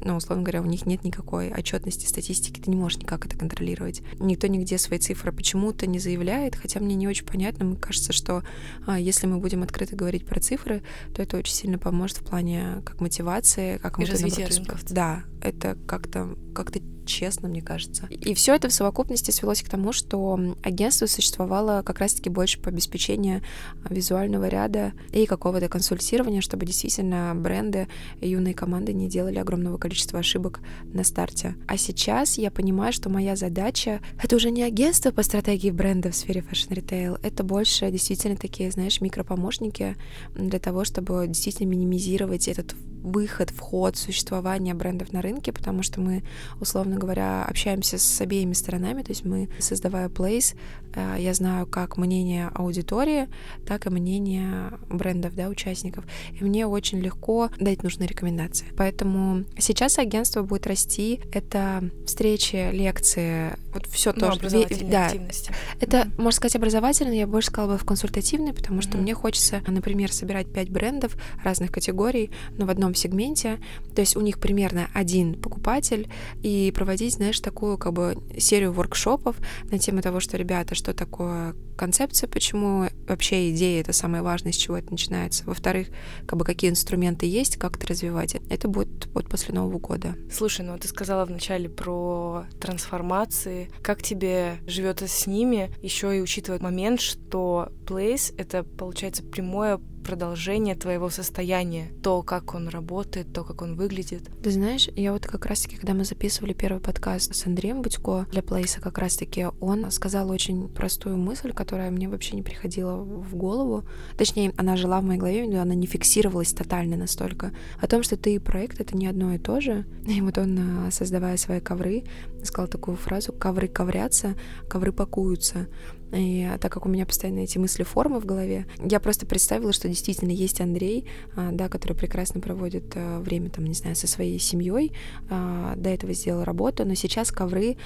ну, 0.04 0.16
условно 0.16 0.44
говоря, 0.44 0.62
у 0.62 0.66
них 0.66 0.86
нет 0.86 1.04
никакой 1.04 1.52
отчетности, 1.52 2.06
статистики, 2.06 2.60
ты 2.60 2.70
не 2.70 2.76
можешь 2.76 3.00
никак 3.00 3.26
это 3.26 3.38
контролировать. 3.38 4.02
Никто 4.20 4.48
нигде 4.48 4.78
свои 4.78 5.00
цифры 5.00 5.32
почему-то 5.32 5.88
не 5.88 6.00
заявляет, 6.00 6.56
хотя 6.56 6.80
мне 6.80 6.96
не 6.96 7.08
очень 7.08 7.26
понятно, 7.26 7.66
мне 7.66 7.78
кажется, 7.78 8.14
что 8.14 8.44
а, 8.86 9.00
если 9.00 9.28
мы 9.28 9.38
будем 9.38 9.64
открыто 9.64 9.96
говорить 9.96 10.26
про 10.26 10.40
цифры, 10.40 10.84
то 11.14 11.22
это 11.22 11.38
очень 11.38 11.54
сильно 11.54 11.78
поможет 11.78 12.18
в 12.18 12.24
плане 12.26 12.82
как 12.86 13.02
мотивации 13.02 13.78
как 13.78 14.00
и 14.00 14.06
развитие 14.06 14.48
рынков. 14.48 14.84
Да, 14.90 15.24
это 15.42 15.78
как-то 15.88 16.36
как-то 16.54 16.80
честно, 17.06 17.50
мне 17.50 17.62
кажется. 17.62 18.08
И 18.10 18.34
все 18.34 18.56
это 18.56 18.70
в 18.70 18.74
совокупности 18.74 19.32
свелось 19.32 19.62
к 19.62 19.70
тому, 19.70 19.94
что 19.94 20.40
агентство 20.64 21.06
существовало 21.06 21.82
как 21.84 22.00
раз-таки 22.00 22.30
больше 22.30 22.60
по 22.60 22.70
обеспечению 22.70 23.42
визуального 23.90 24.48
ряда 24.48 24.94
и 25.12 25.26
какого-то 25.26 25.70
консультирования, 25.70 26.42
чтобы 26.42 26.66
действительно 26.66 27.34
бренды 27.36 27.88
и 28.22 28.30
юные 28.30 28.54
команды 28.54 28.94
не 28.94 29.08
делали 29.08 29.40
огромного 29.40 29.78
количества 29.78 30.20
ошибок 30.20 30.62
на 30.86 31.04
старте. 31.04 31.56
А 31.68 31.78
сейчас 31.78 32.38
я 32.38 32.52
понимаю, 32.52 32.94
что 32.94 33.10
моя 33.10 33.36
задача— 33.36 34.02
это 34.24 34.36
уже 34.36 34.52
не 34.52 34.64
агентство 34.64 35.12
по 35.12 35.24
стратегии 35.24 35.72
бренда 35.72 36.12
в 36.12 36.16
сфере 36.16 36.42
fashion-retail, 36.42 37.18
это 37.22 37.44
больше 37.44 37.90
действительно 37.92 38.38
такие, 38.38 38.72
знаешь, 38.72 39.02
микропомощники 39.02 39.96
для 40.36 40.60
того, 40.60 40.84
чтобы 40.86 41.26
действительно 41.28 41.68
минимизировать 41.70 42.48
этот 42.48 42.76
выход, 43.04 43.50
вход, 43.50 43.98
существование 43.98 44.74
брендов 44.74 45.12
на 45.12 45.22
рынке, 45.22 45.52
потому 45.52 45.84
что 45.84 46.00
мы, 46.00 46.24
условно 46.60 46.93
говоря, 46.98 47.46
общаемся 47.46 47.98
с 47.98 48.22
обеими 48.22 48.54
сторонами, 48.54 49.04
то 49.04 49.12
есть 49.12 49.26
мы, 49.26 49.50
создавая 49.60 50.10
Place, 50.10 50.56
э, 50.94 51.18
я 51.20 51.34
знаю 51.34 51.68
как 51.68 51.98
мнение 51.98 52.50
аудитории, 52.54 53.28
так 53.66 53.86
и 53.86 53.90
мнение 53.90 54.72
брендов, 54.90 55.36
да, 55.36 55.48
участников. 55.48 56.06
И 56.32 56.44
мне 56.44 56.68
очень 56.68 57.00
легко 57.00 57.50
дать 57.60 57.84
нужные 57.84 58.08
рекомендации. 58.08 58.68
Поэтому 58.78 59.46
сейчас 59.58 59.98
агентство 59.98 60.44
будет 60.44 60.68
расти. 60.68 61.22
Это 61.32 61.90
встречи, 62.06 62.72
лекции, 62.72 63.58
вот 63.74 63.88
все 63.88 64.14
ну, 64.16 64.20
то, 64.20 64.32
что... 64.34 64.50
Да, 64.86 65.06
активности. 65.06 65.52
Это, 65.80 65.98
mm-hmm. 65.98 66.22
можно 66.22 66.38
сказать, 66.38 66.56
образовательный, 66.56 67.18
я 67.18 67.28
больше 67.28 67.50
сказала 67.50 67.74
бы 67.74 67.78
в 67.78 67.86
консультативный, 67.86 68.54
потому 68.54 68.82
что 68.82 68.98
mm-hmm. 68.98 69.02
мне 69.02 69.14
хочется, 69.14 69.62
например, 69.68 70.12
собирать 70.12 70.52
пять 70.52 70.70
брендов 70.70 71.16
разных 71.44 71.72
категорий, 71.72 72.32
но 72.58 72.66
в 72.66 72.70
одном 72.70 72.96
сегменте, 72.96 73.60
то 73.96 74.02
есть 74.02 74.16
у 74.16 74.22
них 74.22 74.40
примерно 74.40 74.90
один 74.94 75.34
покупатель, 75.36 76.10
и 76.42 76.72
проводить, 76.84 77.14
знаешь, 77.14 77.40
такую 77.40 77.78
как 77.78 77.94
бы 77.94 78.18
серию 78.38 78.74
воркшопов 78.74 79.38
на 79.72 79.80
тему 79.80 80.02
того, 80.02 80.20
что, 80.20 80.36
ребята, 80.36 80.76
что 80.76 80.94
такое 80.94 81.56
концепция, 81.78 82.28
почему 82.28 82.90
вообще 83.08 83.52
идея— 83.52 83.80
это 83.82 83.94
самое 83.94 84.22
важное, 84.22 84.52
с 84.52 84.58
чего 84.58 84.78
это 84.78 84.92
начинается. 84.92 85.46
Во-вторых, 85.46 85.88
как 86.28 86.38
бы 86.38 86.44
какие 86.44 86.70
инструменты 86.70 87.26
есть, 87.26 87.56
как 87.56 87.78
это 87.78 87.88
развивать. 87.88 88.36
Это 88.50 88.68
будет 88.68 89.08
вот 89.14 89.30
после 89.30 89.54
Нового 89.54 89.80
года. 89.80 90.16
Слушай, 90.30 90.66
ну 90.66 90.78
ты 90.78 90.90
сказала 90.90 91.24
вначале 91.24 91.70
про 91.70 92.44
трансформации. 92.60 93.70
Как 93.82 94.04
тебе 94.04 94.58
живется 94.68 95.08
с 95.08 95.26
ними, 95.26 95.72
еще 95.82 96.18
и 96.18 96.22
учитывая 96.22 96.60
момент, 96.60 97.00
что 97.00 97.70
Place— 97.86 98.34
это, 98.38 98.64
получается, 98.64 99.24
прямое 99.24 99.80
продолжение 100.04 100.76
твоего 100.76 101.10
состояния, 101.10 101.92
то, 102.04 102.22
как 102.22 102.54
он 102.54 102.68
работает, 102.68 103.34
то, 103.34 103.44
как 103.44 103.62
он 103.62 103.76
выглядит. 103.76 104.30
Ты 104.44 104.52
знаешь, 104.52 104.90
я 104.96 105.14
вот 105.14 105.26
как 105.26 105.46
раз-таки, 105.46 105.78
когда 105.78 105.94
мы 105.94 106.06
записывали 106.06 106.54
первый 106.54 106.80
подкаст 106.80 107.34
с 107.34 107.48
Андреем 107.48 107.82
Будько 107.82 108.28
для 108.32 108.44
Плейса, 108.44 108.82
как 108.82 108.98
раз-таки 108.98 109.48
он 109.60 109.90
сказал 109.92 110.30
очень 110.30 110.68
простую 110.70 111.18
мысль, 111.18 111.54
которая 111.54 111.90
мне 111.92 112.08
вообще 112.08 112.36
не 112.36 112.44
приходила 112.44 112.98
в 112.98 113.36
голову. 113.36 113.84
Точнее, 114.18 114.54
она 114.58 114.76
жила 114.76 115.02
в 115.02 115.04
моей 115.04 115.20
голове, 115.20 115.48
но 115.48 115.62
она 115.62 115.74
не 115.74 115.88
фиксировалась 115.88 116.54
тотально 116.54 116.98
настолько. 116.98 117.52
О 117.80 117.88
том, 117.88 118.04
что 118.04 118.18
ты 118.18 118.36
и 118.36 118.40
проект— 118.40 118.80
это 118.82 118.96
не 118.96 119.08
одно 119.08 119.34
и 119.34 119.40
то 119.40 119.62
же. 119.62 119.86
И 120.08 120.22
вот 120.22 120.38
он, 120.38 120.60
а, 120.60 120.92
создавая 120.92 121.38
свои 121.38 121.60
ковры, 121.60 122.04
сказал 122.44 122.68
такую 122.68 122.98
фразу 122.98 123.32
«ковры 123.32 123.68
коврятся, 123.68 124.36
ковры 124.70 124.92
пакуются». 124.92 125.68
И 126.14 126.48
так 126.62 126.72
как 126.72 126.86
у 126.86 126.90
меня 126.90 127.06
постоянно 127.06 127.40
эти 127.40 127.58
мысли 127.58 127.84
формы 127.84 128.20
в 128.20 128.26
голове, 128.26 128.68
я 128.80 129.00
просто 129.00 129.26
представила, 129.26 129.74
что 129.74 129.88
действительно 129.88 130.32
есть 130.32 130.62
Андрей, 130.62 131.08
а, 131.36 131.52
да, 131.52 131.70
который 131.70 131.94
прекрасно 131.94 132.40
проводит 132.40 132.86
а, 132.96 133.20
время, 133.20 133.50
там, 133.50 133.66
не 133.66 133.74
знаю, 133.74 133.96
со 133.96 134.08
своей 134.08 134.40
семьей, 134.40 134.94
а, 135.30 135.76
до 135.76 135.90
этого 135.90 136.14
сделал 136.14 136.44
работу, 136.44 136.86
но 136.86 136.94
сейчас 136.94 137.32
ковры 137.32 137.78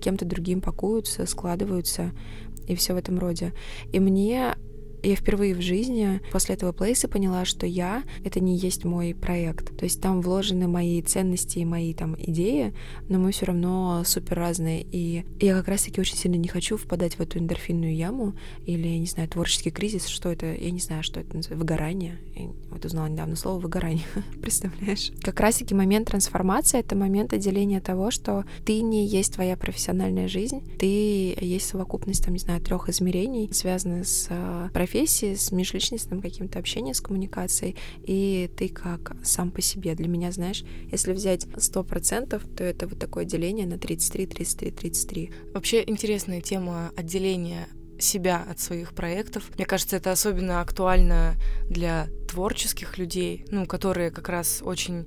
кем-то 0.00 0.24
другим 0.24 0.60
пакуются, 0.60 1.26
складываются 1.26 2.12
и 2.66 2.74
все 2.74 2.94
в 2.94 2.96
этом 2.96 3.18
роде. 3.18 3.52
И 3.92 4.00
мне 4.00 4.56
я 5.06 5.16
впервые 5.16 5.54
в 5.54 5.60
жизни 5.60 6.20
после 6.32 6.56
этого 6.56 6.72
плейса 6.72 7.08
поняла, 7.08 7.44
что 7.44 7.66
я— 7.66 8.02
это 8.24 8.40
не 8.40 8.56
есть 8.56 8.84
мой 8.84 9.14
проект. 9.14 9.76
То 9.76 9.84
есть 9.84 10.00
там 10.00 10.20
вложены 10.20 10.66
мои 10.66 11.00
ценности 11.02 11.60
и 11.60 11.64
мои 11.64 11.94
там 11.94 12.16
идеи, 12.18 12.74
но 13.08 13.18
мы 13.18 13.30
все 13.30 13.46
равно 13.46 14.02
супер 14.04 14.36
разные. 14.36 14.82
И 14.90 15.24
я 15.40 15.54
как 15.54 15.68
раз-таки 15.68 16.00
очень 16.00 16.16
сильно 16.16 16.36
не 16.36 16.48
хочу 16.48 16.76
впадать 16.76 17.14
в 17.14 17.20
эту 17.20 17.38
эндорфинную 17.38 17.94
яму 17.94 18.34
или, 18.66 18.88
я 18.88 18.98
не 18.98 19.06
знаю, 19.06 19.28
творческий 19.28 19.70
кризис, 19.70 20.06
что 20.06 20.30
это, 20.30 20.52
я 20.52 20.70
не 20.70 20.80
знаю, 20.80 21.02
что 21.04 21.20
это 21.20 21.36
называется, 21.36 21.56
выгорание. 21.56 22.18
Я 22.34 22.48
вот 22.70 22.84
узнала 22.84 23.06
недавно 23.06 23.36
слово 23.36 23.60
выгорание, 23.60 24.04
представляешь? 24.42 25.12
Как 25.22 25.38
раз-таки 25.38 25.74
момент 25.74 26.08
трансформации— 26.08 26.78
это 26.80 26.96
момент 26.96 27.32
отделения 27.32 27.80
того, 27.80 28.10
что 28.10 28.44
ты 28.64 28.80
не 28.80 29.06
есть 29.06 29.34
твоя 29.34 29.56
профессиональная 29.56 30.26
жизнь, 30.26 30.62
ты 30.78 31.36
есть 31.40 31.68
совокупность, 31.68 32.24
там, 32.24 32.34
не 32.34 32.40
знаю, 32.40 32.60
трех 32.60 32.88
измерений, 32.88 33.48
связанных 33.52 34.06
с 34.06 34.26
э, 34.30 34.68
профессией, 34.72 34.95
профессии, 34.96 35.34
с 35.34 35.52
межличностным 35.52 36.22
каким-то 36.22 36.58
общением, 36.58 36.94
с 36.94 37.00
коммуникацией, 37.00 37.76
и 38.02 38.50
ты 38.56 38.68
как 38.68 39.14
сам 39.22 39.50
по 39.50 39.60
себе. 39.60 39.94
Для 39.94 40.08
меня, 40.08 40.32
знаешь, 40.32 40.64
если 40.90 41.12
взять 41.12 41.44
100%, 41.44 42.56
то 42.56 42.64
это 42.64 42.86
вот 42.86 42.98
такое 42.98 43.26
деление 43.26 43.66
на 43.66 43.78
33, 43.78 44.26
33, 44.26 44.70
33. 44.70 45.32
Вообще 45.52 45.84
интересная 45.86 46.40
тема 46.40 46.92
отделения 46.96 47.68
себя 47.98 48.46
от 48.50 48.58
своих 48.58 48.94
проектов. 48.94 49.50
Мне 49.56 49.66
кажется, 49.66 49.96
это 49.96 50.12
особенно 50.12 50.60
актуально 50.60 51.34
для 51.68 52.08
творческих 52.28 52.96
людей, 52.98 53.44
ну, 53.50 53.66
которые 53.66 54.10
как 54.10 54.28
раз 54.30 54.62
очень 54.64 55.06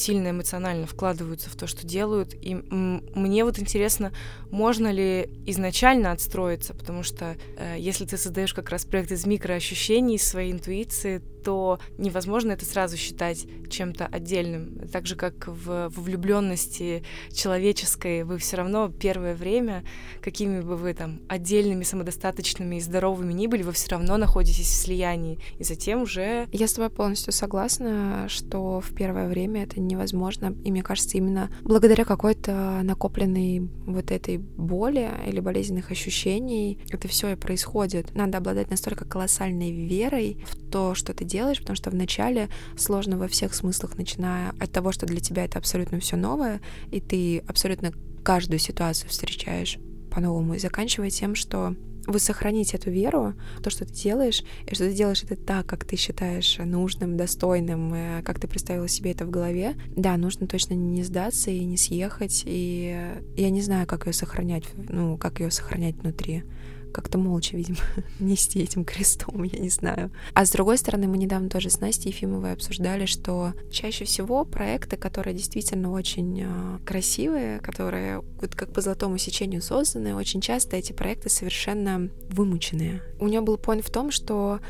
сильно 0.00 0.30
эмоционально 0.30 0.86
вкладываются 0.86 1.50
в 1.50 1.56
то, 1.56 1.66
что 1.66 1.86
делают. 1.86 2.34
И 2.34 2.54
мне 2.54 3.44
вот 3.44 3.58
интересно, 3.58 4.12
можно 4.50 4.90
ли 4.90 5.28
изначально 5.46 6.12
отстроиться, 6.12 6.74
потому 6.74 7.02
что 7.02 7.36
э, 7.56 7.76
если 7.78 8.04
ты 8.04 8.16
создаешь 8.16 8.54
как 8.54 8.70
раз 8.70 8.84
проект 8.84 9.12
из 9.12 9.26
микроощущений, 9.26 10.18
своей 10.18 10.52
интуиции, 10.52 11.22
то 11.42 11.78
невозможно 11.98 12.52
это 12.52 12.64
сразу 12.64 12.96
считать 12.96 13.46
чем-то 13.68 14.06
отдельным. 14.06 14.88
Так 14.92 15.06
же, 15.06 15.16
как 15.16 15.48
в, 15.48 15.88
в 15.88 16.02
влюбленности 16.02 17.04
человеческой, 17.32 18.24
вы 18.24 18.38
все 18.38 18.56
равно 18.56 18.88
первое 18.88 19.34
время, 19.34 19.84
какими 20.20 20.60
бы 20.60 20.76
вы 20.76 20.94
там 20.94 21.20
отдельными, 21.28 21.84
самодостаточными 21.84 22.76
и 22.76 22.80
здоровыми 22.80 23.32
ни 23.32 23.46
были, 23.46 23.62
вы 23.62 23.72
все 23.72 23.90
равно 23.90 24.16
находитесь 24.16 24.68
в 24.68 24.74
слиянии. 24.74 25.38
И 25.58 25.64
затем 25.64 26.02
уже... 26.02 26.46
Я 26.52 26.68
с 26.68 26.74
тобой 26.74 26.90
полностью 26.90 27.32
согласна, 27.32 28.26
что 28.28 28.80
в 28.80 28.94
первое 28.94 29.28
время 29.28 29.62
это 29.62 29.80
невозможно. 29.90 30.54
И 30.64 30.70
мне 30.70 30.82
кажется, 30.82 31.16
именно 31.16 31.50
благодаря 31.62 32.04
какой-то 32.04 32.80
накопленной 32.82 33.68
вот 33.86 34.10
этой 34.10 34.38
боли 34.38 35.10
или 35.26 35.40
болезненных 35.40 35.90
ощущений 35.90 36.78
это 36.90 37.08
все 37.08 37.32
и 37.32 37.36
происходит. 37.36 38.14
Надо 38.14 38.38
обладать 38.38 38.70
настолько 38.70 39.04
колоссальной 39.04 39.72
верой 39.72 40.44
в 40.46 40.70
то, 40.70 40.94
что 40.94 41.12
ты 41.12 41.24
делаешь, 41.24 41.60
потому 41.60 41.76
что 41.76 41.90
вначале 41.90 42.48
сложно 42.76 43.18
во 43.18 43.28
всех 43.28 43.54
смыслах, 43.54 43.96
начиная 43.96 44.52
от 44.60 44.70
того, 44.72 44.92
что 44.92 45.06
для 45.06 45.20
тебя 45.20 45.44
это 45.44 45.58
абсолютно 45.58 46.00
все 46.00 46.16
новое, 46.16 46.60
и 46.90 47.00
ты 47.00 47.38
абсолютно 47.46 47.92
каждую 48.22 48.58
ситуацию 48.58 49.10
встречаешь 49.10 49.78
по-новому, 50.10 50.54
и 50.54 50.58
заканчивая 50.58 51.10
тем, 51.10 51.34
что 51.34 51.74
вы 52.10 52.18
сохраните 52.18 52.76
эту 52.76 52.90
веру, 52.90 53.34
то, 53.62 53.70
что 53.70 53.84
ты 53.84 53.92
делаешь, 53.92 54.42
и 54.66 54.74
что 54.74 54.84
ты 54.88 54.94
делаешь 54.94 55.22
это 55.22 55.36
так, 55.36 55.66
как 55.66 55.84
ты 55.84 55.96
считаешь 55.96 56.58
нужным, 56.58 57.16
достойным, 57.16 57.92
э, 57.94 58.22
как 58.22 58.38
ты 58.38 58.48
представила 58.48 58.88
себе 58.88 59.12
это 59.12 59.24
в 59.24 59.30
голове. 59.30 59.74
Да, 59.96 60.16
нужно 60.16 60.46
точно 60.46 60.74
не 60.74 61.02
сдаться 61.02 61.50
и 61.50 61.64
не 61.64 61.76
съехать, 61.76 62.42
и 62.46 63.14
я 63.36 63.50
не 63.50 63.62
знаю, 63.62 63.86
как 63.86 64.06
ее 64.06 64.12
сохранять, 64.12 64.64
ну, 64.88 65.16
как 65.16 65.40
ее 65.40 65.50
сохранять 65.50 65.96
внутри 65.96 66.44
как-то 66.92 67.18
молча, 67.18 67.56
видимо, 67.56 67.78
нести 68.18 68.60
этим 68.60 68.84
крестом, 68.84 69.42
я 69.42 69.58
не 69.58 69.70
знаю. 69.70 70.10
А 70.34 70.44
с 70.44 70.50
другой 70.50 70.78
стороны, 70.78 71.06
мы 71.06 71.18
недавно 71.18 71.48
тоже 71.48 71.70
с 71.70 71.80
Настей 71.80 72.10
Ефимовой 72.10 72.52
обсуждали, 72.52 73.06
что 73.06 73.54
чаще 73.70 74.04
всего 74.04 74.44
проекты, 74.44 74.96
которые 74.96 75.34
действительно 75.34 75.92
очень 75.92 76.42
э, 76.42 76.78
красивые, 76.84 77.60
которые 77.60 78.22
вот 78.40 78.54
как 78.54 78.72
по 78.72 78.80
золотому 78.80 79.18
сечению 79.18 79.62
созданы, 79.62 80.14
очень 80.14 80.40
часто 80.40 80.76
эти 80.76 80.92
проекты 80.92 81.28
совершенно 81.28 82.08
вымученные. 82.30 83.02
У 83.18 83.28
нее 83.28 83.40
был 83.40 83.56
point 83.56 83.82
в 83.82 83.90
том, 83.90 84.10
что 84.10 84.60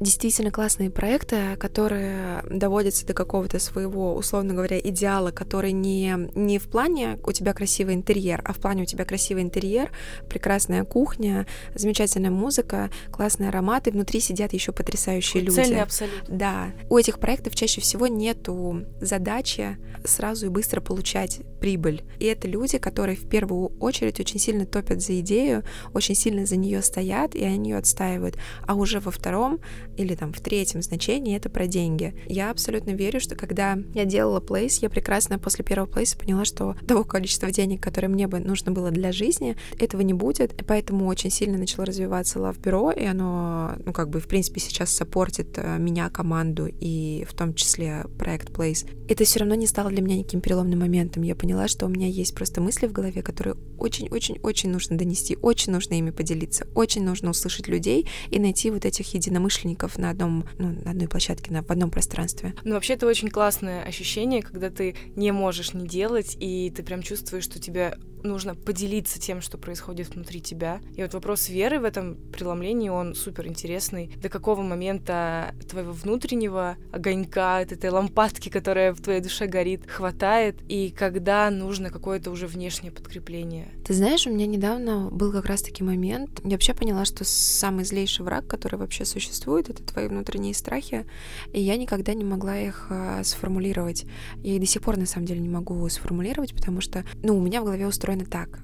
действительно 0.00 0.50
классные 0.50 0.90
проекты, 0.90 1.56
которые 1.56 2.42
доводятся 2.48 3.06
до 3.06 3.14
какого-то 3.14 3.58
своего, 3.58 4.14
условно 4.14 4.54
говоря, 4.54 4.78
идеала, 4.78 5.30
который 5.30 5.72
не, 5.72 6.14
не 6.34 6.58
в 6.58 6.68
плане 6.68 7.18
у 7.24 7.32
тебя 7.32 7.52
красивый 7.52 7.94
интерьер, 7.94 8.40
а 8.44 8.52
в 8.52 8.58
плане 8.58 8.82
у 8.82 8.86
тебя 8.86 9.04
красивый 9.04 9.42
интерьер, 9.42 9.90
прекрасная 10.28 10.84
кухня, 10.84 11.46
замечательная 11.74 12.30
музыка, 12.30 12.90
классные 13.10 13.48
ароматы, 13.48 13.90
внутри 13.90 14.20
сидят 14.20 14.52
еще 14.52 14.72
потрясающие 14.72 15.42
люди. 15.42 15.56
Цельный 15.56 15.82
абсолютно. 15.82 16.36
Да. 16.36 16.66
У 16.88 16.96
этих 16.96 17.18
проектов 17.18 17.54
чаще 17.54 17.80
всего 17.80 18.06
нету 18.06 18.84
задачи 19.00 19.78
сразу 20.04 20.46
и 20.46 20.48
быстро 20.48 20.80
получать 20.80 21.40
прибыль. 21.60 22.04
И 22.18 22.24
это 22.24 22.46
люди, 22.46 22.78
которые 22.78 23.16
в 23.16 23.28
первую 23.28 23.72
очередь 23.80 24.20
очень 24.20 24.38
сильно 24.38 24.64
топят 24.64 25.02
за 25.02 25.18
идею, 25.20 25.64
очень 25.92 26.14
сильно 26.14 26.46
за 26.46 26.56
нее 26.56 26.82
стоят, 26.82 27.34
и 27.34 27.44
они 27.44 27.70
ее 27.70 27.78
отстаивают. 27.78 28.36
А 28.66 28.74
уже 28.74 29.00
во 29.00 29.10
втором 29.10 29.60
или 29.98 30.14
там 30.14 30.32
в 30.32 30.40
третьем 30.40 30.82
значении 30.82 31.36
это 31.36 31.50
про 31.50 31.66
деньги. 31.66 32.14
Я 32.26 32.50
абсолютно 32.50 32.90
верю, 32.90 33.20
что 33.20 33.34
когда 33.34 33.78
я 33.94 34.04
делала 34.04 34.40
плейс, 34.40 34.78
я 34.80 34.88
прекрасно 34.88 35.38
после 35.38 35.64
первого 35.64 35.90
плейса 35.90 36.16
поняла, 36.16 36.44
что 36.44 36.76
того 36.86 37.04
количества 37.04 37.50
денег, 37.50 37.82
которое 37.82 38.08
мне 38.08 38.26
бы 38.26 38.38
нужно 38.38 38.72
было 38.72 38.90
для 38.90 39.12
жизни, 39.12 39.56
этого 39.78 40.00
не 40.02 40.14
будет. 40.14 40.58
И 40.60 40.64
поэтому 40.64 41.06
очень 41.06 41.30
сильно 41.30 41.58
начало 41.58 41.86
развиваться 41.86 42.38
Love 42.38 42.60
Bureau, 42.60 42.98
и 42.98 43.04
оно, 43.04 43.72
ну, 43.84 43.92
как 43.92 44.08
бы, 44.10 44.20
в 44.20 44.26
принципе, 44.26 44.60
сейчас 44.60 44.90
саппортит 44.90 45.58
э, 45.58 45.78
меня, 45.78 46.08
команду, 46.10 46.68
и 46.68 47.26
в 47.28 47.34
том 47.34 47.54
числе 47.54 48.06
проект 48.18 48.50
Place. 48.50 48.88
Это 49.08 49.24
все 49.24 49.40
равно 49.40 49.54
не 49.54 49.66
стало 49.66 49.90
для 49.90 50.02
меня 50.02 50.16
никаким 50.16 50.40
переломным 50.40 50.80
моментом. 50.80 51.22
Я 51.22 51.34
поняла, 51.34 51.68
что 51.68 51.86
у 51.86 51.88
меня 51.88 52.06
есть 52.06 52.34
просто 52.34 52.60
мысли 52.60 52.86
в 52.86 52.92
голове, 52.92 53.22
которые 53.22 53.56
очень-очень-очень 53.78 54.70
нужно 54.70 54.96
донести, 54.96 55.36
очень 55.40 55.72
нужно 55.72 55.94
ими 55.94 56.10
поделиться, 56.10 56.66
очень 56.74 57.04
нужно 57.04 57.30
услышать 57.30 57.68
людей 57.68 58.08
и 58.30 58.38
найти 58.38 58.70
вот 58.70 58.84
этих 58.84 59.14
единомышленников, 59.14 59.87
сотрудников 59.88 59.98
на 59.98 60.10
одном, 60.10 60.44
ну, 60.58 60.82
на 60.84 60.90
одной 60.90 61.08
площадке, 61.08 61.52
на, 61.52 61.62
в 61.62 61.70
одном 61.70 61.90
пространстве. 61.90 62.54
Ну, 62.64 62.74
вообще, 62.74 62.94
это 62.94 63.06
очень 63.06 63.28
классное 63.28 63.82
ощущение, 63.82 64.42
когда 64.42 64.70
ты 64.70 64.94
не 65.16 65.32
можешь 65.32 65.74
не 65.74 65.86
делать, 65.86 66.36
и 66.38 66.72
ты 66.74 66.82
прям 66.82 67.02
чувствуешь, 67.02 67.44
что 67.44 67.58
тебе 67.58 67.96
нужно 68.22 68.54
поделиться 68.54 69.20
тем, 69.20 69.40
что 69.40 69.58
происходит 69.58 70.14
внутри 70.14 70.40
тебя. 70.40 70.80
И 70.94 71.02
вот 71.02 71.14
вопрос 71.14 71.48
веры 71.48 71.80
в 71.80 71.84
этом 71.84 72.16
преломлении, 72.32 72.88
он 72.88 73.14
супер 73.14 73.46
интересный. 73.46 74.10
До 74.22 74.28
какого 74.28 74.62
момента 74.62 75.54
твоего 75.68 75.92
внутреннего 75.92 76.76
огонька, 76.92 77.58
от 77.58 77.72
этой 77.72 77.90
лампадки, 77.90 78.48
которая 78.48 78.92
в 78.92 79.00
твоей 79.00 79.20
душе 79.20 79.46
горит, 79.46 79.88
хватает, 79.88 80.56
и 80.68 80.90
когда 80.90 81.50
нужно 81.50 81.90
какое-то 81.90 82.30
уже 82.30 82.46
внешнее 82.46 82.92
подкрепление. 82.92 83.68
Ты 83.84 83.94
знаешь, 83.94 84.26
у 84.26 84.30
меня 84.30 84.46
недавно 84.46 85.08
был 85.10 85.32
как 85.32 85.46
раз-таки 85.46 85.82
момент, 85.82 86.40
я 86.44 86.50
вообще 86.50 86.74
поняла, 86.74 87.04
что 87.04 87.24
самый 87.24 87.84
злейший 87.84 88.24
враг, 88.24 88.46
который 88.46 88.76
вообще 88.76 89.04
существует, 89.04 89.70
это 89.70 89.82
твои 89.82 90.08
внутренние 90.08 90.54
страхи, 90.54 91.06
и 91.52 91.60
я 91.60 91.76
никогда 91.76 92.14
не 92.14 92.24
могла 92.24 92.58
их 92.58 92.86
э, 92.90 93.22
сформулировать. 93.24 94.04
Я 94.42 94.56
и 94.56 94.58
до 94.58 94.66
сих 94.66 94.82
пор, 94.82 94.96
на 94.96 95.06
самом 95.06 95.26
деле, 95.26 95.40
не 95.40 95.48
могу 95.48 95.88
сформулировать, 95.88 96.54
потому 96.54 96.80
что, 96.80 97.04
ну, 97.22 97.36
у 97.36 97.40
меня 97.40 97.60
в 97.60 97.64
голове 97.64 97.86
устроено 97.86 98.07
устроено 98.08 98.24
так. 98.24 98.60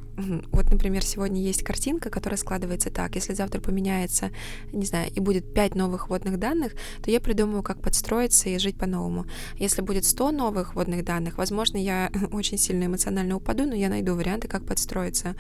Вот, 0.53 0.71
например, 0.71 1.05
сегодня 1.05 1.43
есть 1.43 1.65
картинка, 1.65 2.09
которая 2.09 2.39
складывается 2.39 2.91
так. 2.91 3.17
Если 3.17 3.35
завтра 3.35 3.61
поменяется, 3.61 4.31
не 4.73 4.87
знаю, 4.87 5.11
и 5.13 5.21
будет 5.21 5.53
5 5.55 5.75
новых 5.75 6.09
водных 6.09 6.39
данных, 6.39 6.75
то 7.03 7.11
я 7.11 7.21
придумаю, 7.21 7.63
как 7.63 7.81
подстроиться 7.81 8.49
и 8.49 8.59
жить 8.59 8.79
по-новому. 8.79 9.27
Если 9.59 9.83
будет 9.83 10.05
100 10.05 10.31
новых 10.31 10.77
водных 10.77 11.05
данных, 11.05 11.39
возможно, 11.39 11.79
я 11.79 12.11
очень 12.33 12.59
сильно 12.59 12.87
эмоционально 12.87 13.37
упаду, 13.37 13.65
но 13.65 13.75
я 13.75 13.89
найду 13.89 14.15
варианты, 14.15 14.47
как 14.47 14.65
подстроиться. 14.65 15.35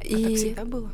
А 0.00 0.06
и... 0.06 0.24
так 0.24 0.32
всегда 0.36 0.64
было? 0.64 0.92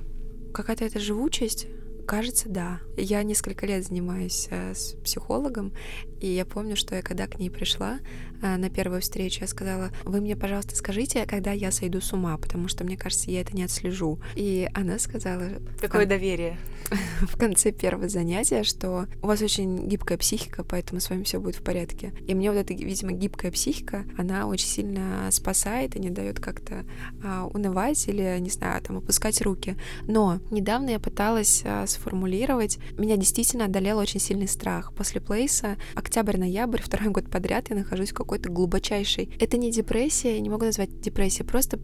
Какая-то 0.52 0.84
эта 0.84 0.98
живучесть, 0.98 1.68
Кажется, 2.06 2.48
да. 2.48 2.80
Я 2.96 3.22
несколько 3.22 3.64
лет 3.64 3.86
занимаюсь 3.86 4.48
э, 4.50 4.74
с 4.74 4.96
психологом, 5.04 5.72
и 6.20 6.26
я 6.26 6.44
помню, 6.44 6.74
что 6.74 6.96
я 6.96 7.02
когда 7.02 7.28
к 7.28 7.38
ней 7.38 7.48
пришла 7.48 8.00
на 8.42 8.70
первую 8.70 9.00
встречу, 9.00 9.40
я 9.42 9.46
сказала, 9.46 9.90
вы 10.05 10.20
мне, 10.20 10.37
пожалуйста, 10.37 10.76
скажите, 10.76 11.26
когда 11.26 11.52
я 11.52 11.70
сойду 11.70 12.00
с 12.00 12.12
ума, 12.12 12.37
потому 12.37 12.68
что, 12.68 12.85
мне 12.85 12.96
кажется, 12.96 13.31
я 13.31 13.40
это 13.40 13.55
не 13.57 13.62
отслежу. 13.62 14.20
И 14.35 14.68
она 14.74 14.98
сказала... 14.98 15.48
Какое 15.81 16.07
доверие. 16.07 16.59
В 17.22 17.38
конце 17.38 17.72
первого 17.72 18.09
занятия, 18.09 18.64
что 18.64 19.07
у 19.22 19.26
вас 19.26 19.40
очень 19.42 19.88
гибкая 19.88 20.18
психика, 20.18 20.64
поэтому 20.64 21.00
с 21.00 21.09
вами 21.11 21.22
все 21.22 21.40
будет 21.40 21.57
в 21.57 21.62
порядке. 21.62 22.12
И 22.26 22.35
мне 22.35 22.50
вот 22.50 22.59
эта, 22.59 22.74
видимо, 22.74 23.12
гибкая 23.12 23.50
психика, 23.50 24.05
она 24.18 24.46
очень 24.46 24.66
сильно 24.66 25.28
спасает 25.31 25.96
и 25.96 26.00
не 26.00 26.11
дает 26.11 26.40
как-то 26.40 26.85
а, 27.24 27.46
унывать 27.46 28.07
или, 28.09 28.38
не 28.40 28.50
знаю, 28.50 28.83
там, 28.83 28.98
опускать 28.98 29.40
руки. 29.42 29.76
Но 30.07 30.40
недавно 30.50 30.90
я 30.90 31.00
пыталась 31.00 31.62
а, 31.64 31.87
сформулировать, 31.87 32.78
меня 32.98 33.16
действительно 33.16 33.66
одолел 33.66 33.98
очень 33.98 34.20
сильный 34.20 34.48
страх. 34.48 34.92
После 34.94 35.20
плейса 35.20 35.76
октябрь-ноябрь, 35.94 36.83
второй 36.85 37.09
год 37.09 37.31
подряд 37.31 37.70
я 37.70 37.76
нахожусь 37.76 38.11
в 38.11 38.14
какой-то 38.33 38.49
глубочайшей. 38.49 39.31
Это 39.38 39.59
не 39.59 39.71
депрессия, 39.71 40.37
я 40.37 40.40
не 40.40 40.49
могу 40.49 40.64
назвать 40.64 41.01
депрессией, 41.01 41.47
просто 41.47 41.79